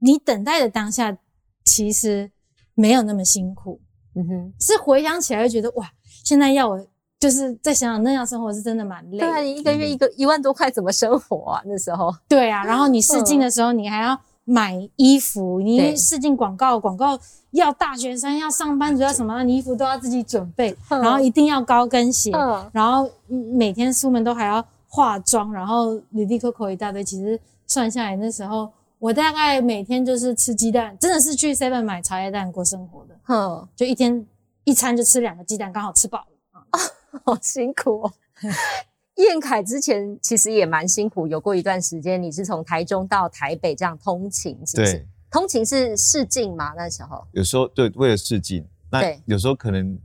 [0.00, 1.16] 你等待的当下
[1.64, 2.32] 其实
[2.74, 3.80] 没有那么辛苦。
[4.16, 5.90] 嗯哼，是回想起来会觉得哇，
[6.24, 6.86] 现在要我。
[7.20, 9.18] 就是再想想那样生活是真的蛮累。
[9.18, 11.60] 对啊，你一个月一个一万多块怎么生活啊？
[11.66, 12.14] 那时候。
[12.28, 17.18] 对啊，然后你试镜的时候，你还要买衣服，你试镜广告，广告
[17.50, 22.30] 要大学生要上班族要什么，你衣服都要自己准备，然后一定要高跟鞋，
[22.70, 27.02] 然后每天出门都还要化妆，然后履历扣扣一大堆。
[27.02, 27.36] 其实
[27.68, 33.14] 算下来，那时候我大概每天就是吃鸡蛋，真的是去 seven 买茶叶蛋过生活的。
[33.28, 34.26] 嗯，就一天
[34.64, 36.80] 一餐就吃两个鸡蛋，刚好吃饱了啊。
[37.24, 38.12] 好辛苦哦，
[39.16, 45.06] 燕凯之前其实也蛮辛苦，有过一段时间，你是从台中到台北这样通勤，是不是？
[45.30, 46.72] 通勤是试镜吗？
[46.76, 49.98] 那时候有时候对，为了试镜，那有时候可能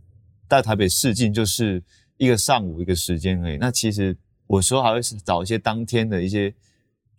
[0.50, 1.82] 在台北试镜就是
[2.18, 3.58] 一个上午一个时间而已。
[3.58, 6.54] 那其实我时候还会找一些当天的一些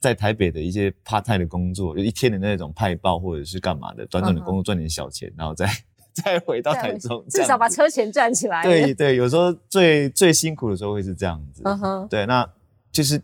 [0.05, 5.67] 在台北的一些 part time 的工作，就一天的那种派报或者是干嘛的，短短的工作赚点小钱，然后再。
[6.15, 8.63] 再回到台中，至少把车钱赚起来。
[8.63, 11.61] 对对，有时候最最辛苦的时候会是这样子。
[11.65, 12.49] 嗯哼，对，那
[12.93, 13.21] 就是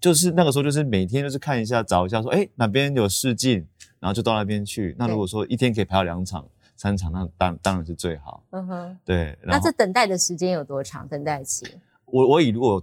[0.00, 3.66] 就是那个时候，就是每天就是看一下，找一下，说哎哪边有试镜，
[3.98, 4.94] 然后就到那边去。
[4.96, 8.44] 那如果说一天可以排到两场、三场，那当当然是最好。
[8.50, 9.36] 嗯哼，对。
[9.42, 11.08] 那这等待的时间有多长？
[11.08, 11.66] 等待期？
[12.04, 12.80] 我我以如果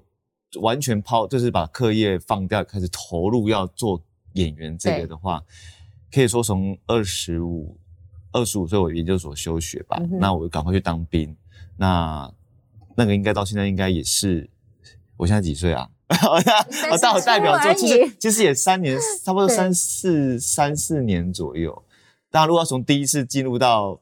[0.62, 4.02] 完全抛，就是把课业放掉，开始投入要做
[4.34, 5.44] 演员这个的话，
[6.12, 7.78] 可以说从二十五。
[8.32, 11.34] 二十五岁，我研究所休学吧，那我赶快去当兵。
[11.78, 12.30] 那
[12.98, 14.50] 那个应该到现在应该也是，
[15.16, 15.90] 我现在几岁啊？
[16.92, 21.82] 我当我代表作，其实其实也三年， 差不多三四三四年左右。
[22.30, 24.02] 当然，如果要从第一次进入到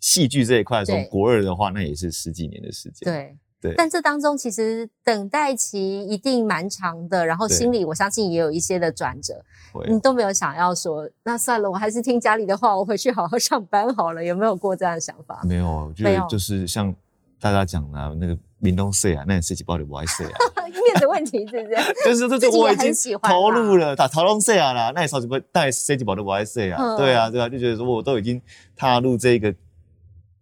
[0.00, 3.04] 戏剧这一块，从国二的话，那也是十几年的时间。
[3.04, 3.36] 对。
[3.76, 9.44] 但这当中其实等待期一定蛮长的，然后心里我相信也有一些的转折，
[9.88, 14.24] 你都没有想要说，那算了，我还是听家里的话，我回去好好上班好了。
[14.24, 15.40] 有没有过这样的想法？
[15.44, 16.94] 没有，我觉得就是像
[17.40, 21.76] 大家讲的那个民东税啊，那你设计包里不爱税啊， 面子问题是不是？
[22.04, 28.40] 就是这是我已经投入了，打投入税啊啦，那你设计包，那设计包都不爱税啊，对啊，对啊，就觉得说我都已经
[28.74, 29.54] 踏入这个。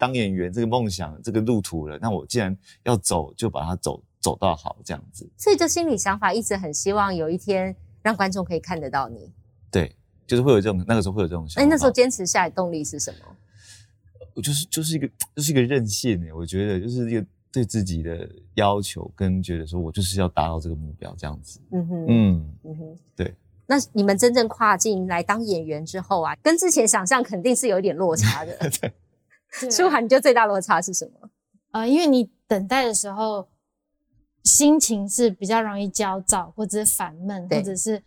[0.00, 5.28] 当演员这个梦想，这个路途了，那我既然要走，就把它走走到好这样子。
[5.36, 9.30] 所以，就心理想法一直很希望有一天让观众可以看得到你。
[9.70, 9.94] 对，
[10.26, 11.62] 就是会有这种那个时候会有这种想法。
[11.62, 13.36] 哎，那时候坚持下来动力是什么？
[14.34, 21.60] 我就是就是一个就是一个任性哎，我觉得就是一个对自己的要求跟觉得说我就是要达到这个目标这样子。
[21.72, 23.34] 嗯哼，嗯嗯哼，对。
[23.66, 28.56] 那你们真正跨境来当演员之后啊，跟之前想象肯定是有一点落差的。
[28.80, 28.92] 对，
[29.70, 31.28] 舒涵，你觉得最大落差是什么？
[31.72, 33.48] 呃，因为你等待的时候，
[34.44, 38.02] 心情是比较容易焦躁，或者是烦闷，或者是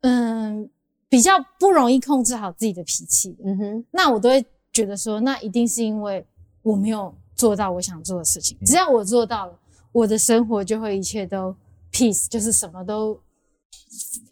[0.00, 0.70] 嗯，
[1.08, 3.36] 比较不容易控制好自己的脾气。
[3.44, 6.26] 嗯哼，那我都会觉得说，那一定是因为
[6.62, 8.58] 我没有做到我想做的事情。
[8.64, 9.58] 只要我做到了，
[9.92, 11.54] 我的生活就会一切都
[11.90, 13.20] peace，就是什么都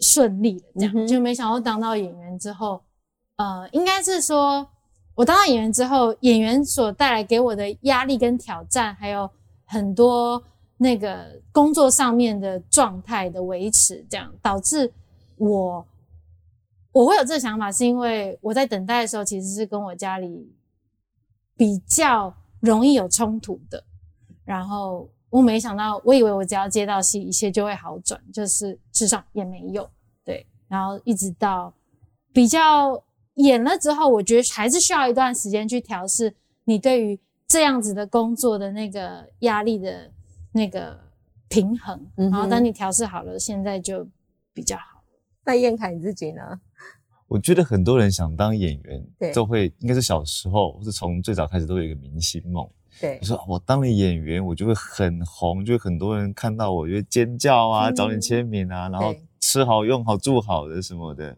[0.00, 1.06] 顺利的这样。
[1.06, 2.82] 就没想到当到演员之后，
[3.36, 4.68] 呃，应该是说。
[5.20, 9.28] 我当了演员之后，演员所带来给我的压力跟挑战，还有
[9.66, 10.42] 很多
[10.78, 14.90] 那个工作上面的状态的维持，这样导致
[15.36, 15.86] 我
[16.92, 20.50] 我会有这个想法，是因为我在等待的时候，其实是跟我家里
[21.54, 23.84] 比较容易有冲突的。
[24.42, 29.86] 然后我没想到，我以为我只要接到戏，一切就会好转，就是事实上也没有。
[30.24, 31.74] 对，然后一直到
[32.32, 33.04] 比较。
[33.34, 40.10] 演了之后，我觉得还是需要一段时间去调试你对于这样子的工作的那个压力的
[40.52, 40.98] 那个
[41.48, 42.06] 平衡。
[42.16, 44.06] 然后等你调试好了，现在就
[44.52, 45.02] 比较好。
[45.44, 46.42] 那燕凯你自己呢？
[47.28, 52.68] 我觉得很多人想当演员，对，都会应该是小时候或是从最早开始都有一个明星梦。
[53.00, 61.36] 对，你说我当了演员，我就会很红，就会很多人看到我，就会尖叫啊，找你签名啊，然后吃好用好住好的什么的。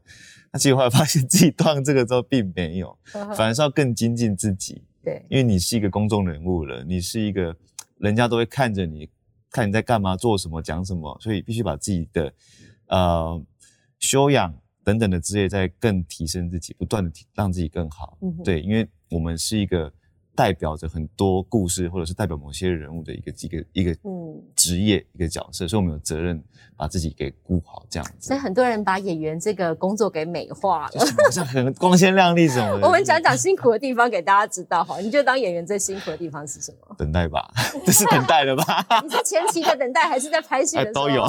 [0.52, 2.98] 那其实后来发现自己断这个之后并没有，
[3.34, 4.82] 反而是要更精进自己。
[5.02, 7.56] 对，因为你是一个公众人物了，你是一个
[7.98, 9.08] 人家都会看着你，
[9.50, 12.32] 看你在干嘛、做什么、讲什么，所以必须把自己的
[12.88, 13.42] 呃
[13.98, 18.18] 修养等等的职业在更提升自己，不断的让自己更好。
[18.44, 19.92] 对，因为我们是一个。
[20.34, 26.42] 代表着很多故事，或者是代表某些人物的一个一个一个嗯职业一个角色，所以我们有责任
[26.76, 28.28] 把自己给顾好这样子。
[28.28, 32.84] 所以很多人把演员这个工作给美化了，好像很光鲜亮丽什么的。
[32.88, 34.98] 我们讲讲辛苦的地方给大家知道哈。
[35.00, 36.96] 你觉得当演员最辛苦的地方是什么？
[36.98, 37.52] 等待吧，
[37.84, 38.86] 这是等待的吧？
[39.04, 40.92] 你是前期的等待，还是在拍戏的时候？
[40.94, 41.26] 都有。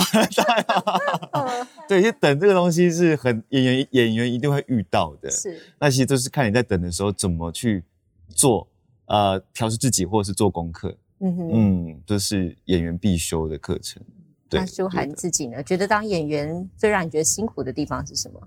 [1.87, 5.29] 对，就等这个东西是很演员演员一定会遇到的。
[5.29, 5.61] 是。
[5.79, 7.83] 那其实都是看你在等的时候怎么去
[8.29, 8.69] 做。
[9.05, 14.01] 呃，调试自己或者是做功课，嗯哼，嗯，这是演员必修的课程。
[14.49, 15.61] 那舒涵自己呢？
[15.63, 18.39] 觉得当演员最让你觉得辛苦的地方是什么？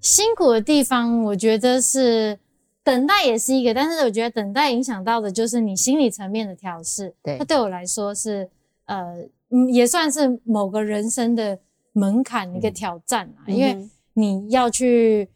[0.00, 2.38] 辛苦的地方，我觉得是
[2.82, 7.14] 等待也是一个，但是我觉得等待影响到的就是你心理层面的调试。
[7.22, 8.48] 对，那对我来说是
[8.86, 9.26] 呃，
[9.72, 11.58] 也算是某个人生的
[11.92, 15.28] 门槛一个挑战啊，因为你要去。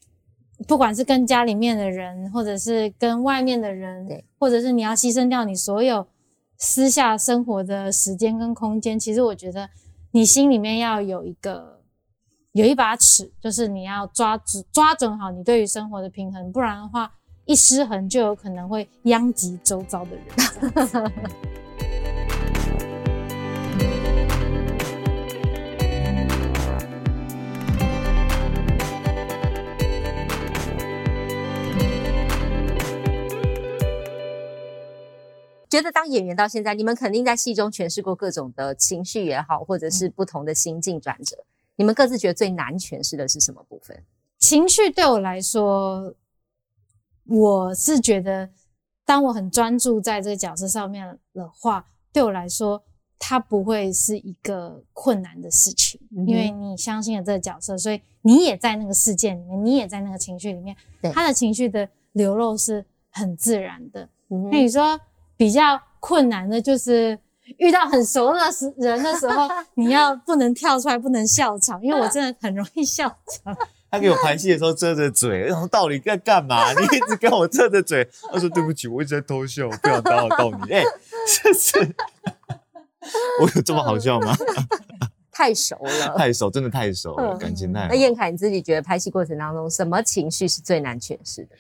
[0.67, 6.07] 不管是跟家里面的人，或者是跟外面的人，对，或者是你要牺牲掉你所有
[6.57, 9.71] 私下生活的时间跟空间，其实我觉得
[10.11, 11.81] 你心里面要有一个
[12.53, 17.13] 有一把尺，就是你要抓住抓准好你对于生活的平衡，不然的话
[17.45, 21.13] 一失衡就有可能会殃及周遭的人。
[35.69, 41.37] 觉得当演员到现在，你们肯定在戏中诠释过各种的情绪也好，或者是不同的心境转折。
[41.77, 44.03] 你们各自觉得最难诠释的是什么部分？
[44.39, 46.15] 情绪对我来说，
[47.27, 48.49] 我是觉得，
[49.05, 52.83] 当我很专注在这个角色上面的话，对我来说，
[53.19, 60.75] 它不会是一个困难的事情，因为你相信了这个角色，所以你也在那个事件里面，你也在那个情绪里面，
[61.13, 64.09] 他的情绪的流露是很自然的。
[64.29, 64.99] 那你说？
[65.39, 67.19] 比较困难的就是
[67.57, 73.57] 遇到很熟的时人的时候， 你要不能跳出来，不能笑场，因为我真的很容易笑场。
[73.91, 76.73] 他给我拍戏的时候遮着嘴，然后到底在干嘛？
[76.75, 78.07] 你一直跟我遮着嘴。
[78.31, 80.83] 他说：“对不起，我一直在偷笑，不想打扰到你。”哎，
[81.43, 81.79] 这是
[83.41, 84.37] 我有这么好笑吗？
[85.33, 87.89] 太熟了，太熟，真的太熟了，感情太……
[87.89, 91.57] 那燕凯，你自己觉得拍戏过程当中，什么情绪是最难诠释的？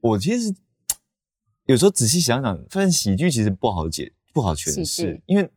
[0.00, 0.54] 我其实。
[1.66, 5.48] 有时候仔细想想，发现喜剧其实不好解、不好诠释，因为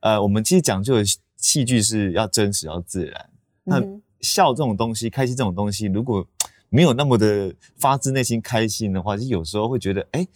[0.00, 1.04] 呃，我们其实讲究的
[1.36, 3.30] 戏剧是要真实、要自然。
[3.64, 3.80] 那
[4.20, 6.26] 笑这种东西、开心这种东西，如果
[6.68, 10.26] 没有那么的发自内心开心的话，就有时候会觉得，哎，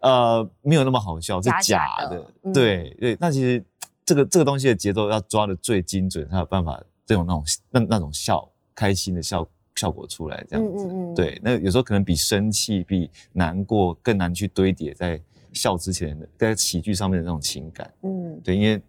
[0.00, 2.26] 呃，没有那么好笑，是假的。
[2.52, 3.64] 对对，那其实
[4.04, 9.46] 这个这个东西的节奏要抓的最精准，才有办法这种那种那那种笑开心的笑
[9.76, 10.88] 效果出来，这样子。
[11.14, 15.20] 对，那有时候可能比生气、比难过更难去堆叠在
[15.52, 17.92] 笑之前的在喜剧上面的那种情感。
[18.02, 18.82] 嗯，对，因为。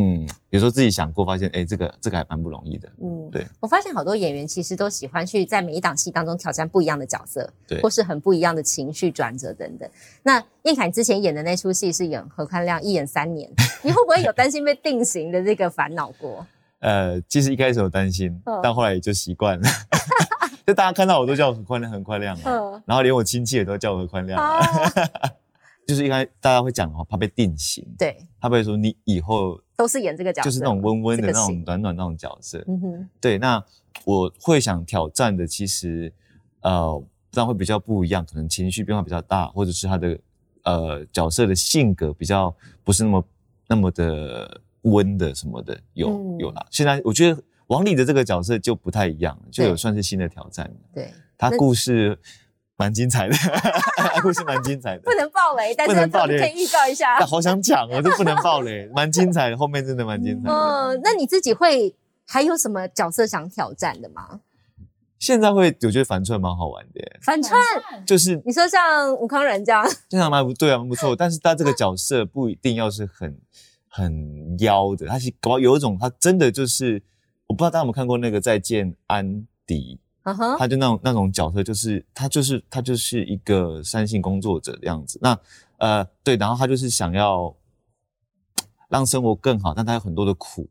[0.00, 2.88] 嗯，有时候自己想过，发现哎，这个这个还蛮不容易的。
[3.02, 3.44] 嗯，对。
[3.58, 9.90] 我发现好多演员其实都喜欢去在每一档戏当中挑战不一样的角色，对，或是很不一样的情绪转折等等。
[10.22, 13.50] 那燕凯之前演的那出戏是演何宽亮，一演三年，
[13.82, 16.46] 你会不会有担心被定型的这个烦恼过？
[16.80, 19.68] 呃，其实一开始有担心，但后来也就习惯了。
[20.66, 24.38] 就大家看到我都叫我很宽亮，很宽亮啊，然后连我亲戚也都叫我何宽亮。
[25.86, 32.62] 就是应该大家会讲的话，怕被定型，对，怕被说你以后都是演这个角色，就是那种温温的那种暖暖那种角色。
[32.68, 33.38] 嗯哼，对。
[33.38, 33.64] 那
[34.04, 36.12] 我会想挑战的，其实
[36.60, 37.02] 呃，
[37.32, 40.18] 这样会比较不一样，可能情绪变化比较大，或者是他的
[40.64, 42.54] 呃角色的性格比较
[42.84, 43.24] 不是那么
[43.68, 46.66] 那么的温的什么的，有有啦。
[46.70, 50.70] 现在我觉得王丽的这个角色就不太一样，就有算是新的挑战。
[50.94, 52.18] 对，他故事。
[52.80, 53.34] 蛮精彩的，
[54.22, 57.18] 故事蛮精彩的，不能爆雷，但是可以预告一下。
[57.26, 60.48] 好想讲哦，就不能爆雷， 蛮精彩的，后面真的蛮精彩。
[60.48, 61.92] 嗯，那你自己会
[62.24, 64.42] 还有什么角色想挑战的吗？
[65.18, 67.00] 现在会，我觉得反串蛮好玩的。
[67.20, 67.60] 反串
[68.06, 71.14] 就是你说像吴康仁这样，经常蛮不对啊，蛮不错。
[71.18, 73.36] 但是他这个角色不一定要是很
[73.98, 77.02] 很妖的，他是搞有一种，他真的就是，
[77.48, 79.96] 我不知道大家有没有看过那个《再见安迪》。
[80.58, 85.18] 他就那种那种角色，就是他就是他就是一个三性工作者的样子。
[85.22, 85.38] 那
[85.78, 87.56] 呃对，然后他就是想要
[88.90, 90.68] 让生活更好，但他有很多的苦。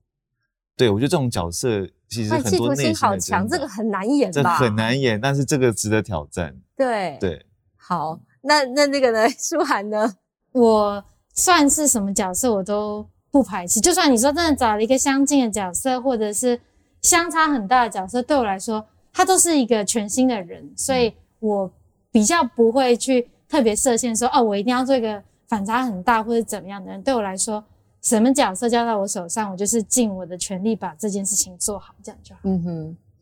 [0.76, 4.58] 对我觉得这种角色其实很多内心好强，这个很难演吧？
[4.58, 6.56] 很难演，但是这个值得挑战。
[6.76, 7.44] 对对，
[7.76, 9.28] 好，那那那个呢？
[9.40, 10.14] 舒涵呢？
[10.52, 11.04] 我
[11.34, 16.60] 算是什么角色我都不排斥，就算你说真的找了一个相近的角色，或者是
[17.02, 18.86] 相差很大的角色，对我来说。
[19.14, 21.72] 他都是一个全新的人，所以我
[22.12, 27.02] 比较不会去特别设限，说哦，我一定要做一个反差很大或者怎么样的人。
[27.02, 27.64] 对我来说，
[28.04, 32.42] 什么角色交到我手上，我就是尽我的全力把这件事情做好，这样就好。
[32.44, 32.62] 嗯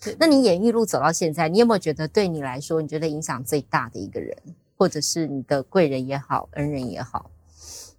[0.01, 4.35] 哼，那你演艺路走到现在，你有没有觉得对你来说，你觉得影响最大的一个人，
[4.77, 7.31] 或者是你的贵人也好，恩人也好？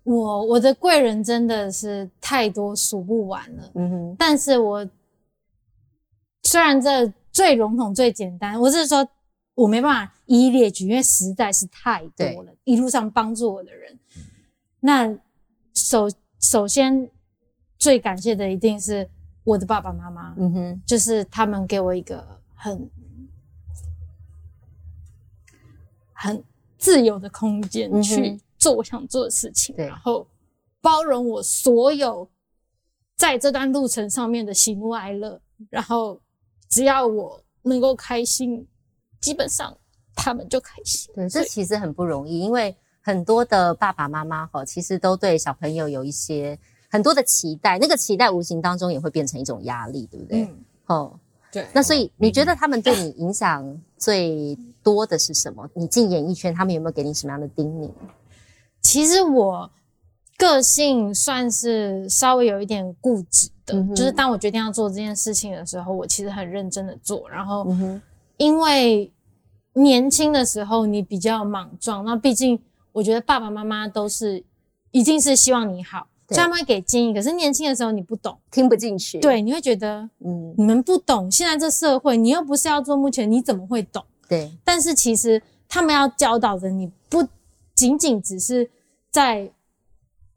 [0.07, 3.71] 我我的贵人真的是太多数不完了。
[3.75, 4.89] 嗯哼，但是我
[6.45, 7.13] 虽然这。
[7.37, 9.07] 最笼统、最简单，我是说，
[9.55, 12.53] 我没办法一一列举，因为实在是太多了。
[12.65, 13.99] 一路上帮助我的人，
[14.81, 15.15] 那
[15.75, 16.09] 首
[16.41, 17.11] 首先
[17.77, 19.07] 最感谢的一定是
[19.45, 22.91] 我的爸爸妈妈，嗯哼，就是他们给我一个很
[26.15, 26.43] 很
[26.79, 30.27] 自由的空间去做我想做的事情，然后
[30.81, 32.29] 包容我所有
[33.17, 35.41] 在这段路程上面的喜怒哀乐，
[35.71, 36.21] 然后。
[36.69, 38.67] 只要我能够开心，
[39.21, 39.79] 基本上
[40.17, 41.15] 他们就开心。
[41.15, 46.59] 对，这其实很不容易，因为很多的爸爸妈妈哈，其实都对小朋友有一些
[46.91, 50.43] 很多的期待，那个期待无形当中也会变成一种压力，对不对？
[50.43, 50.65] 嗯。
[50.87, 51.21] 哦，
[51.53, 51.65] 对。
[51.73, 55.71] 那所以你觉得他们对你影响最多的是什么？
[55.73, 57.89] 你进演艺圈，他们有没有给你什么样的叮咛？
[58.87, 59.68] 其实我
[60.39, 63.82] 个性算是稍微有一点固执的。
[63.97, 67.28] 就是当我决定要做这件事情的时候，我其实很认真的做。
[67.28, 67.66] 然后，
[68.37, 69.12] 因为
[69.72, 72.57] 年轻的时候你比较莽撞，那毕竟
[72.93, 74.45] 我觉得爸爸妈妈都是
[74.93, 77.12] 一定是希望你好，他们会给建议。
[77.12, 84.05] 可是年轻的时候你不懂，听不进去，对，你会觉得，嗯，你们不懂现在这社会，你又不是要做目前，你怎么会懂？
[84.28, 84.53] 对。
[84.64, 87.26] 但是其实他们要教导的你不
[87.74, 88.70] 仅仅只是
[89.17, 89.51] 在。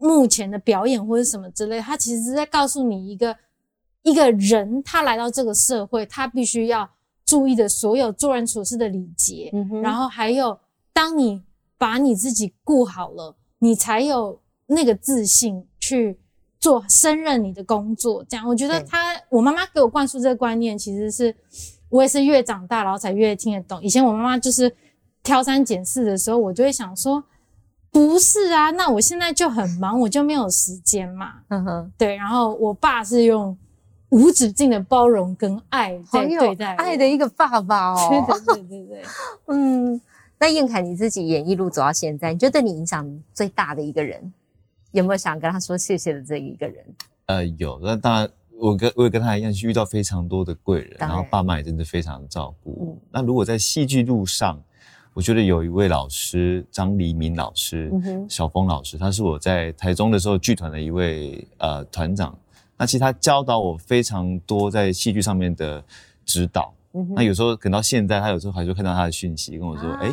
[0.01, 3.36] 目前的表演或者什么之类，他其实是在告诉你一个
[4.01, 6.89] 一个人，他来到这个社会，他必须要
[7.25, 9.51] 注意的所有做人处事的礼节，
[9.84, 10.57] 然后还有，
[10.93, 11.43] 当你
[11.77, 16.17] 把你自己顾好了，你才有那个自信去
[16.61, 18.23] 做胜任你的工作。
[18.30, 21.36] 这样，我觉得他，我妈妈给我灌输这个观念，其实是
[21.89, 23.84] 我也是越长大然后才越听得懂。
[23.84, 24.73] 以前我妈妈就是
[25.21, 27.21] 挑三拣四的时候，我就会想说。
[27.91, 31.33] 不是啊，那我现在就很忙，我就没有时间嘛。
[31.47, 32.15] 嗯哼，对。
[32.15, 33.57] 然后我爸是用
[34.09, 38.09] 无止境的包容跟爱在对待爱的一个爸爸哦。
[38.09, 39.03] 对对对对。
[39.47, 39.99] 嗯，
[40.37, 44.31] 那燕凯你自己演艺路走到现在，你觉得对你影响最大的一个人，
[44.91, 46.85] 有没有想跟他说谢谢的这一个人？
[47.25, 47.79] 呃，有。
[47.83, 52.99] 那当然，我跟我也跟他一样，是遇到非常多的贵人，然后爸妈也真的非常照顾。
[53.11, 54.61] 那如果在戏剧路上，
[55.14, 57.91] 我觉得有一位老师张黎明老师，
[58.30, 62.38] 小峰老师，他是我在台中的时候剧团的一位呃团长。
[62.78, 65.84] 那其实他教导我非常多在戏剧上面的
[66.24, 66.74] 指导，
[67.14, 70.10] 那有时候等到现在，他有时候还是看到他的讯息跟我说：“哎，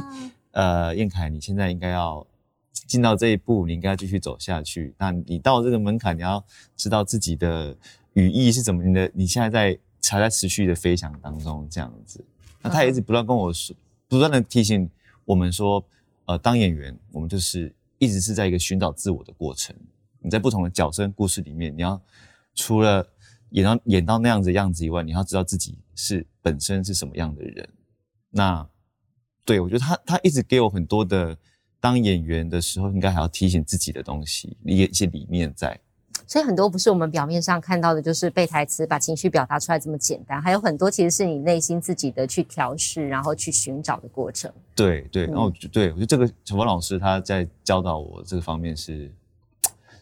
[0.51, 2.27] 呃，燕凯，你现在应该要
[2.73, 4.93] 进到这一步，你应该继续走下去。
[4.99, 6.43] 那你到这个门槛，你要
[6.77, 7.77] 知道自己的
[8.15, 9.09] 语义是怎么的。
[9.15, 9.79] 你现在在
[10.11, 12.25] 还在持续的飞翔当中，这样子。
[12.63, 13.77] 那他也一直不断跟我说，
[14.09, 14.89] 不断的提醒
[15.25, 15.85] 我们说，
[16.27, 19.75] 呃，当演员，我们就是一直是在一个寻找自我的过程。
[20.21, 22.01] 你在不同的角色故事里面，你要
[22.55, 23.07] 除了
[23.51, 27.69] 演到演到那样子样子以外，你要知道自己是本身是什么样的人。
[28.31, 28.69] 那
[29.45, 31.37] 对我觉得他他一直给我很多的
[31.81, 35.79] 当演员的时候，应该还要提醒自己的东西，一些一些理念在。
[36.27, 44.53] 所以很多不是我们表面上看到的，就是背台词把情绪表达出来这么简单，还有很多其实是你内心自己的去调试，然后去寻找的过程。
[44.75, 49.11] 对对，然后对我觉得这个小芳老师他在教导我这个方面是。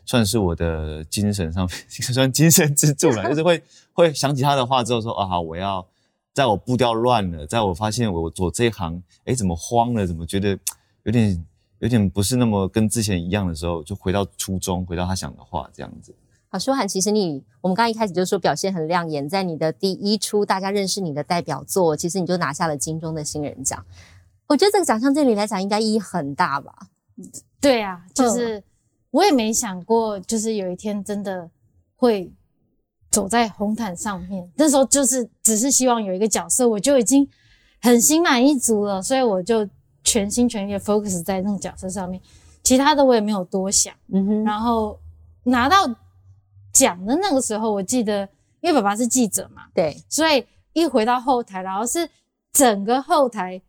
[0.07, 1.79] 算是我的精神上面，
[2.13, 3.27] 算精神支柱了。
[3.27, 3.63] 就是会
[3.95, 5.87] 会想起他的话之后说啊，好，我要
[6.35, 10.07] 在我步调乱了，在我发现我做这一行，哎，怎么慌了？
[10.07, 10.59] 怎么觉得
[11.05, 11.43] 有点
[11.79, 16.15] 有点不是那么跟之前一样的时候，就回到初衷，回到他想的话，这样子。
[16.49, 23.85] 好，舒涵，其实你我们刚刚一开始就说表现很亮眼，在你的第一出大家认识你的代表作，其实你就拿下了金钟的新人奖。
[24.47, 26.73] 我觉得这个奖项对你来讲应该意义很大吧？
[27.61, 28.63] 对啊，就是。
[29.15, 31.49] 我也没想过，就是有一天真的
[31.95, 32.33] 会
[33.13, 34.51] 走在红毯上面。
[34.57, 37.25] 那时候就是只是希望有一个角色，我就已经
[37.81, 39.65] 很心满意足了，所以我就
[40.05, 42.21] 全心全意的 focus 在那种角色上面，
[42.63, 43.93] 其他的我也没有多想。
[44.13, 44.45] 嗯哼。
[44.45, 44.97] 然后
[45.45, 45.77] 拿到
[46.73, 48.29] 奖的那个时候，我记得，
[48.61, 52.09] 因为爸爸是记者嘛，对，所以一回到后台，然后是
[52.53, 53.61] 整个后台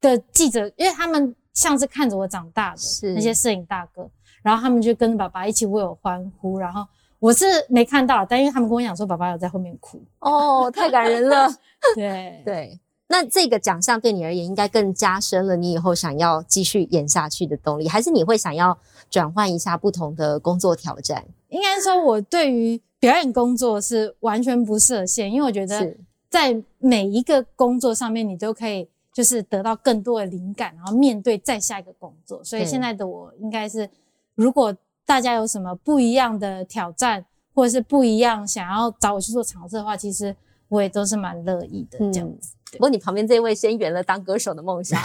[0.00, 4.10] 的记者，因为他们像是看着我长大的，是那些摄影大哥。
[4.42, 6.86] 然后他们就跟着爸爸一起为我欢呼，然后
[7.18, 11.48] 我是没看到，但因为他们跟我讲说爸爸有在后面哭，哦，太感人了。
[11.96, 18.76] 对 对，那这个奖项对你而言应该更加深了你以后想要继续演下去的动力，还是你会想要
[19.08, 21.24] 转换一下不同的工作挑战？
[21.48, 25.96] 应该说，我对于表演工作是完全不设限，因为我觉得
[26.28, 32.42] 在每一个工作上面，你都可以就是得到更多的灵感，然后面对再下一个工作。
[32.42, 33.88] 所以现在的我应该是。
[34.34, 34.76] 如果
[35.06, 40.36] 大家有什么不一样的挑战，或者是不一样想要找我去做尝试的话，其实
[40.68, 42.52] 我也都是蛮乐意的这样子。
[42.76, 45.00] 不过你旁边这位先圆了当歌手的梦想，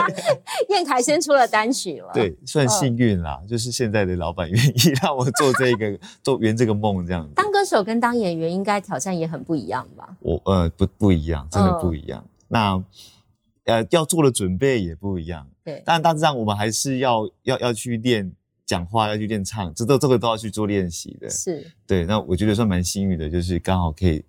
[0.70, 3.40] 燕凯先出了单曲了，对，算幸运啦。
[3.48, 7.32] 就是现在的老板愿意让我做这个做圆这个梦这样子。
[7.34, 10.16] 当歌手跟当演员应该挑战也很不一样吧？
[10.20, 12.24] 我呃不不一样，真的不一样。
[12.48, 12.82] 那
[13.64, 15.46] 呃要做的准备也不一样。
[15.64, 18.32] 对，但大致上我们还是要要要去练。
[18.64, 21.28] 讲话要去练唱，这都这个都要去做练习的。
[21.28, 24.24] 是对，那我觉得算蛮幸运的，就是刚好可以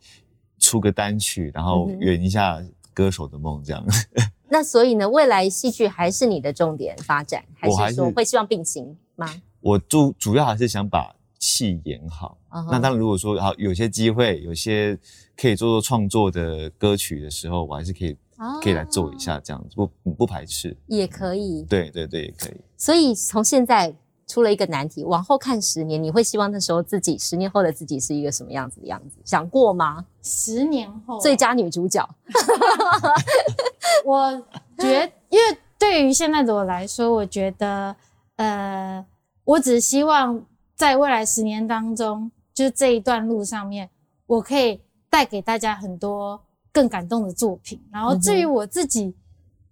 [0.64, 3.86] 出个单曲，然后圆一下歌手的梦这样。
[4.48, 9.30] 那所以呢，未来戏剧还是你的重点发展，还是说会希望并行吗？
[9.60, 12.38] 我主主要还是想把戏演好。
[12.72, 14.98] 那当然，如果说好有些机会，有些
[15.36, 18.16] 可以做做创作的歌曲的时候，我还是可以
[18.62, 21.64] 可以来做一下这样子，不不排斥，也可以。
[21.64, 22.56] 对对对，也可以。
[22.78, 23.94] 所以从现在。
[24.28, 29.18] 出了一个难题，往后看十年，你会希望那时候自己十年后的自己是一个什么样子的样子？
[29.26, 30.06] 想过吗？
[30.22, 32.08] 十年后最佳女主角
[34.06, 34.32] 我
[34.78, 37.96] 觉，因为对于现在的我来说，我觉得，
[38.38, 39.06] 呃，
[39.44, 40.46] 我只希望
[40.76, 43.90] 在未来十年当中，就是这一段路上面，
[44.26, 47.82] 我可以带给大家很多更感动的作品。
[47.92, 49.16] 然后至于我自己，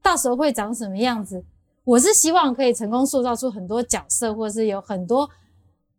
[0.01, 1.43] 到时候会长什么样子？
[1.83, 5.29] 我是希望可以成功塑造出很多角色，或者是有很多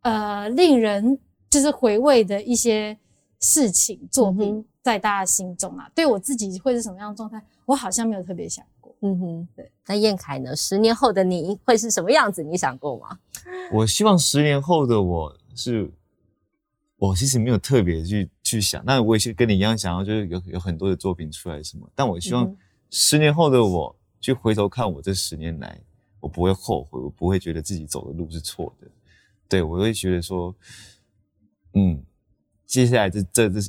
[0.02, 1.18] 呃令人
[1.50, 2.96] 就是回味的一些
[3.40, 5.90] 事情作品在大家心中啊。
[5.94, 8.94] 对我自己会是什么样的状态，我好像没有特别想过。
[9.00, 9.70] 嗯哼，对。
[9.86, 10.54] 那燕凯呢？
[10.54, 12.44] 十年后的你会是什么样子？
[12.44, 13.18] 你想过吗？
[13.74, 15.92] 我希望十年后的我是，
[16.96, 18.80] 我其实没有特别去去想。
[18.86, 21.90] 那我也是跟你一样想要，就是有有很多的作品出来什么。
[21.96, 22.56] 但我希望
[22.88, 23.96] 十年后的我。
[24.22, 25.78] 去回头看我这十年来，
[26.20, 28.86] 我不会后悔，我不会觉得自己走的路是错的，
[29.48, 30.54] 对我会觉得说，
[31.74, 32.02] 嗯，
[32.64, 33.60] 接下来这这这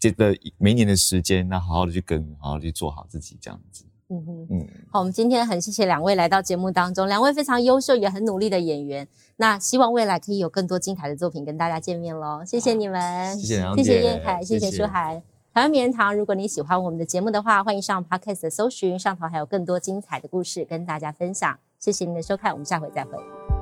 [0.00, 3.84] 这个每年的时间，那好好的去跟，好好的去做好自己这样子。
[4.08, 15.22] 嗯哼，嗯，好，我们今天很谢谢两位来到节目当中，两位非常优秀也很努力的演员，那希望未来可以有更多精彩的作品跟大家见面喽，谢谢你们，谢谢谢谢燕凯，谢谢舒涵。
[15.54, 21.58] 台湾名人堂，如果你喜欢我们的节目的话，欢迎上 Podcast 搜寻，上头还有更多精彩的故事跟大家分享。
[21.78, 23.61] 谢谢您的收看，我们下回再会。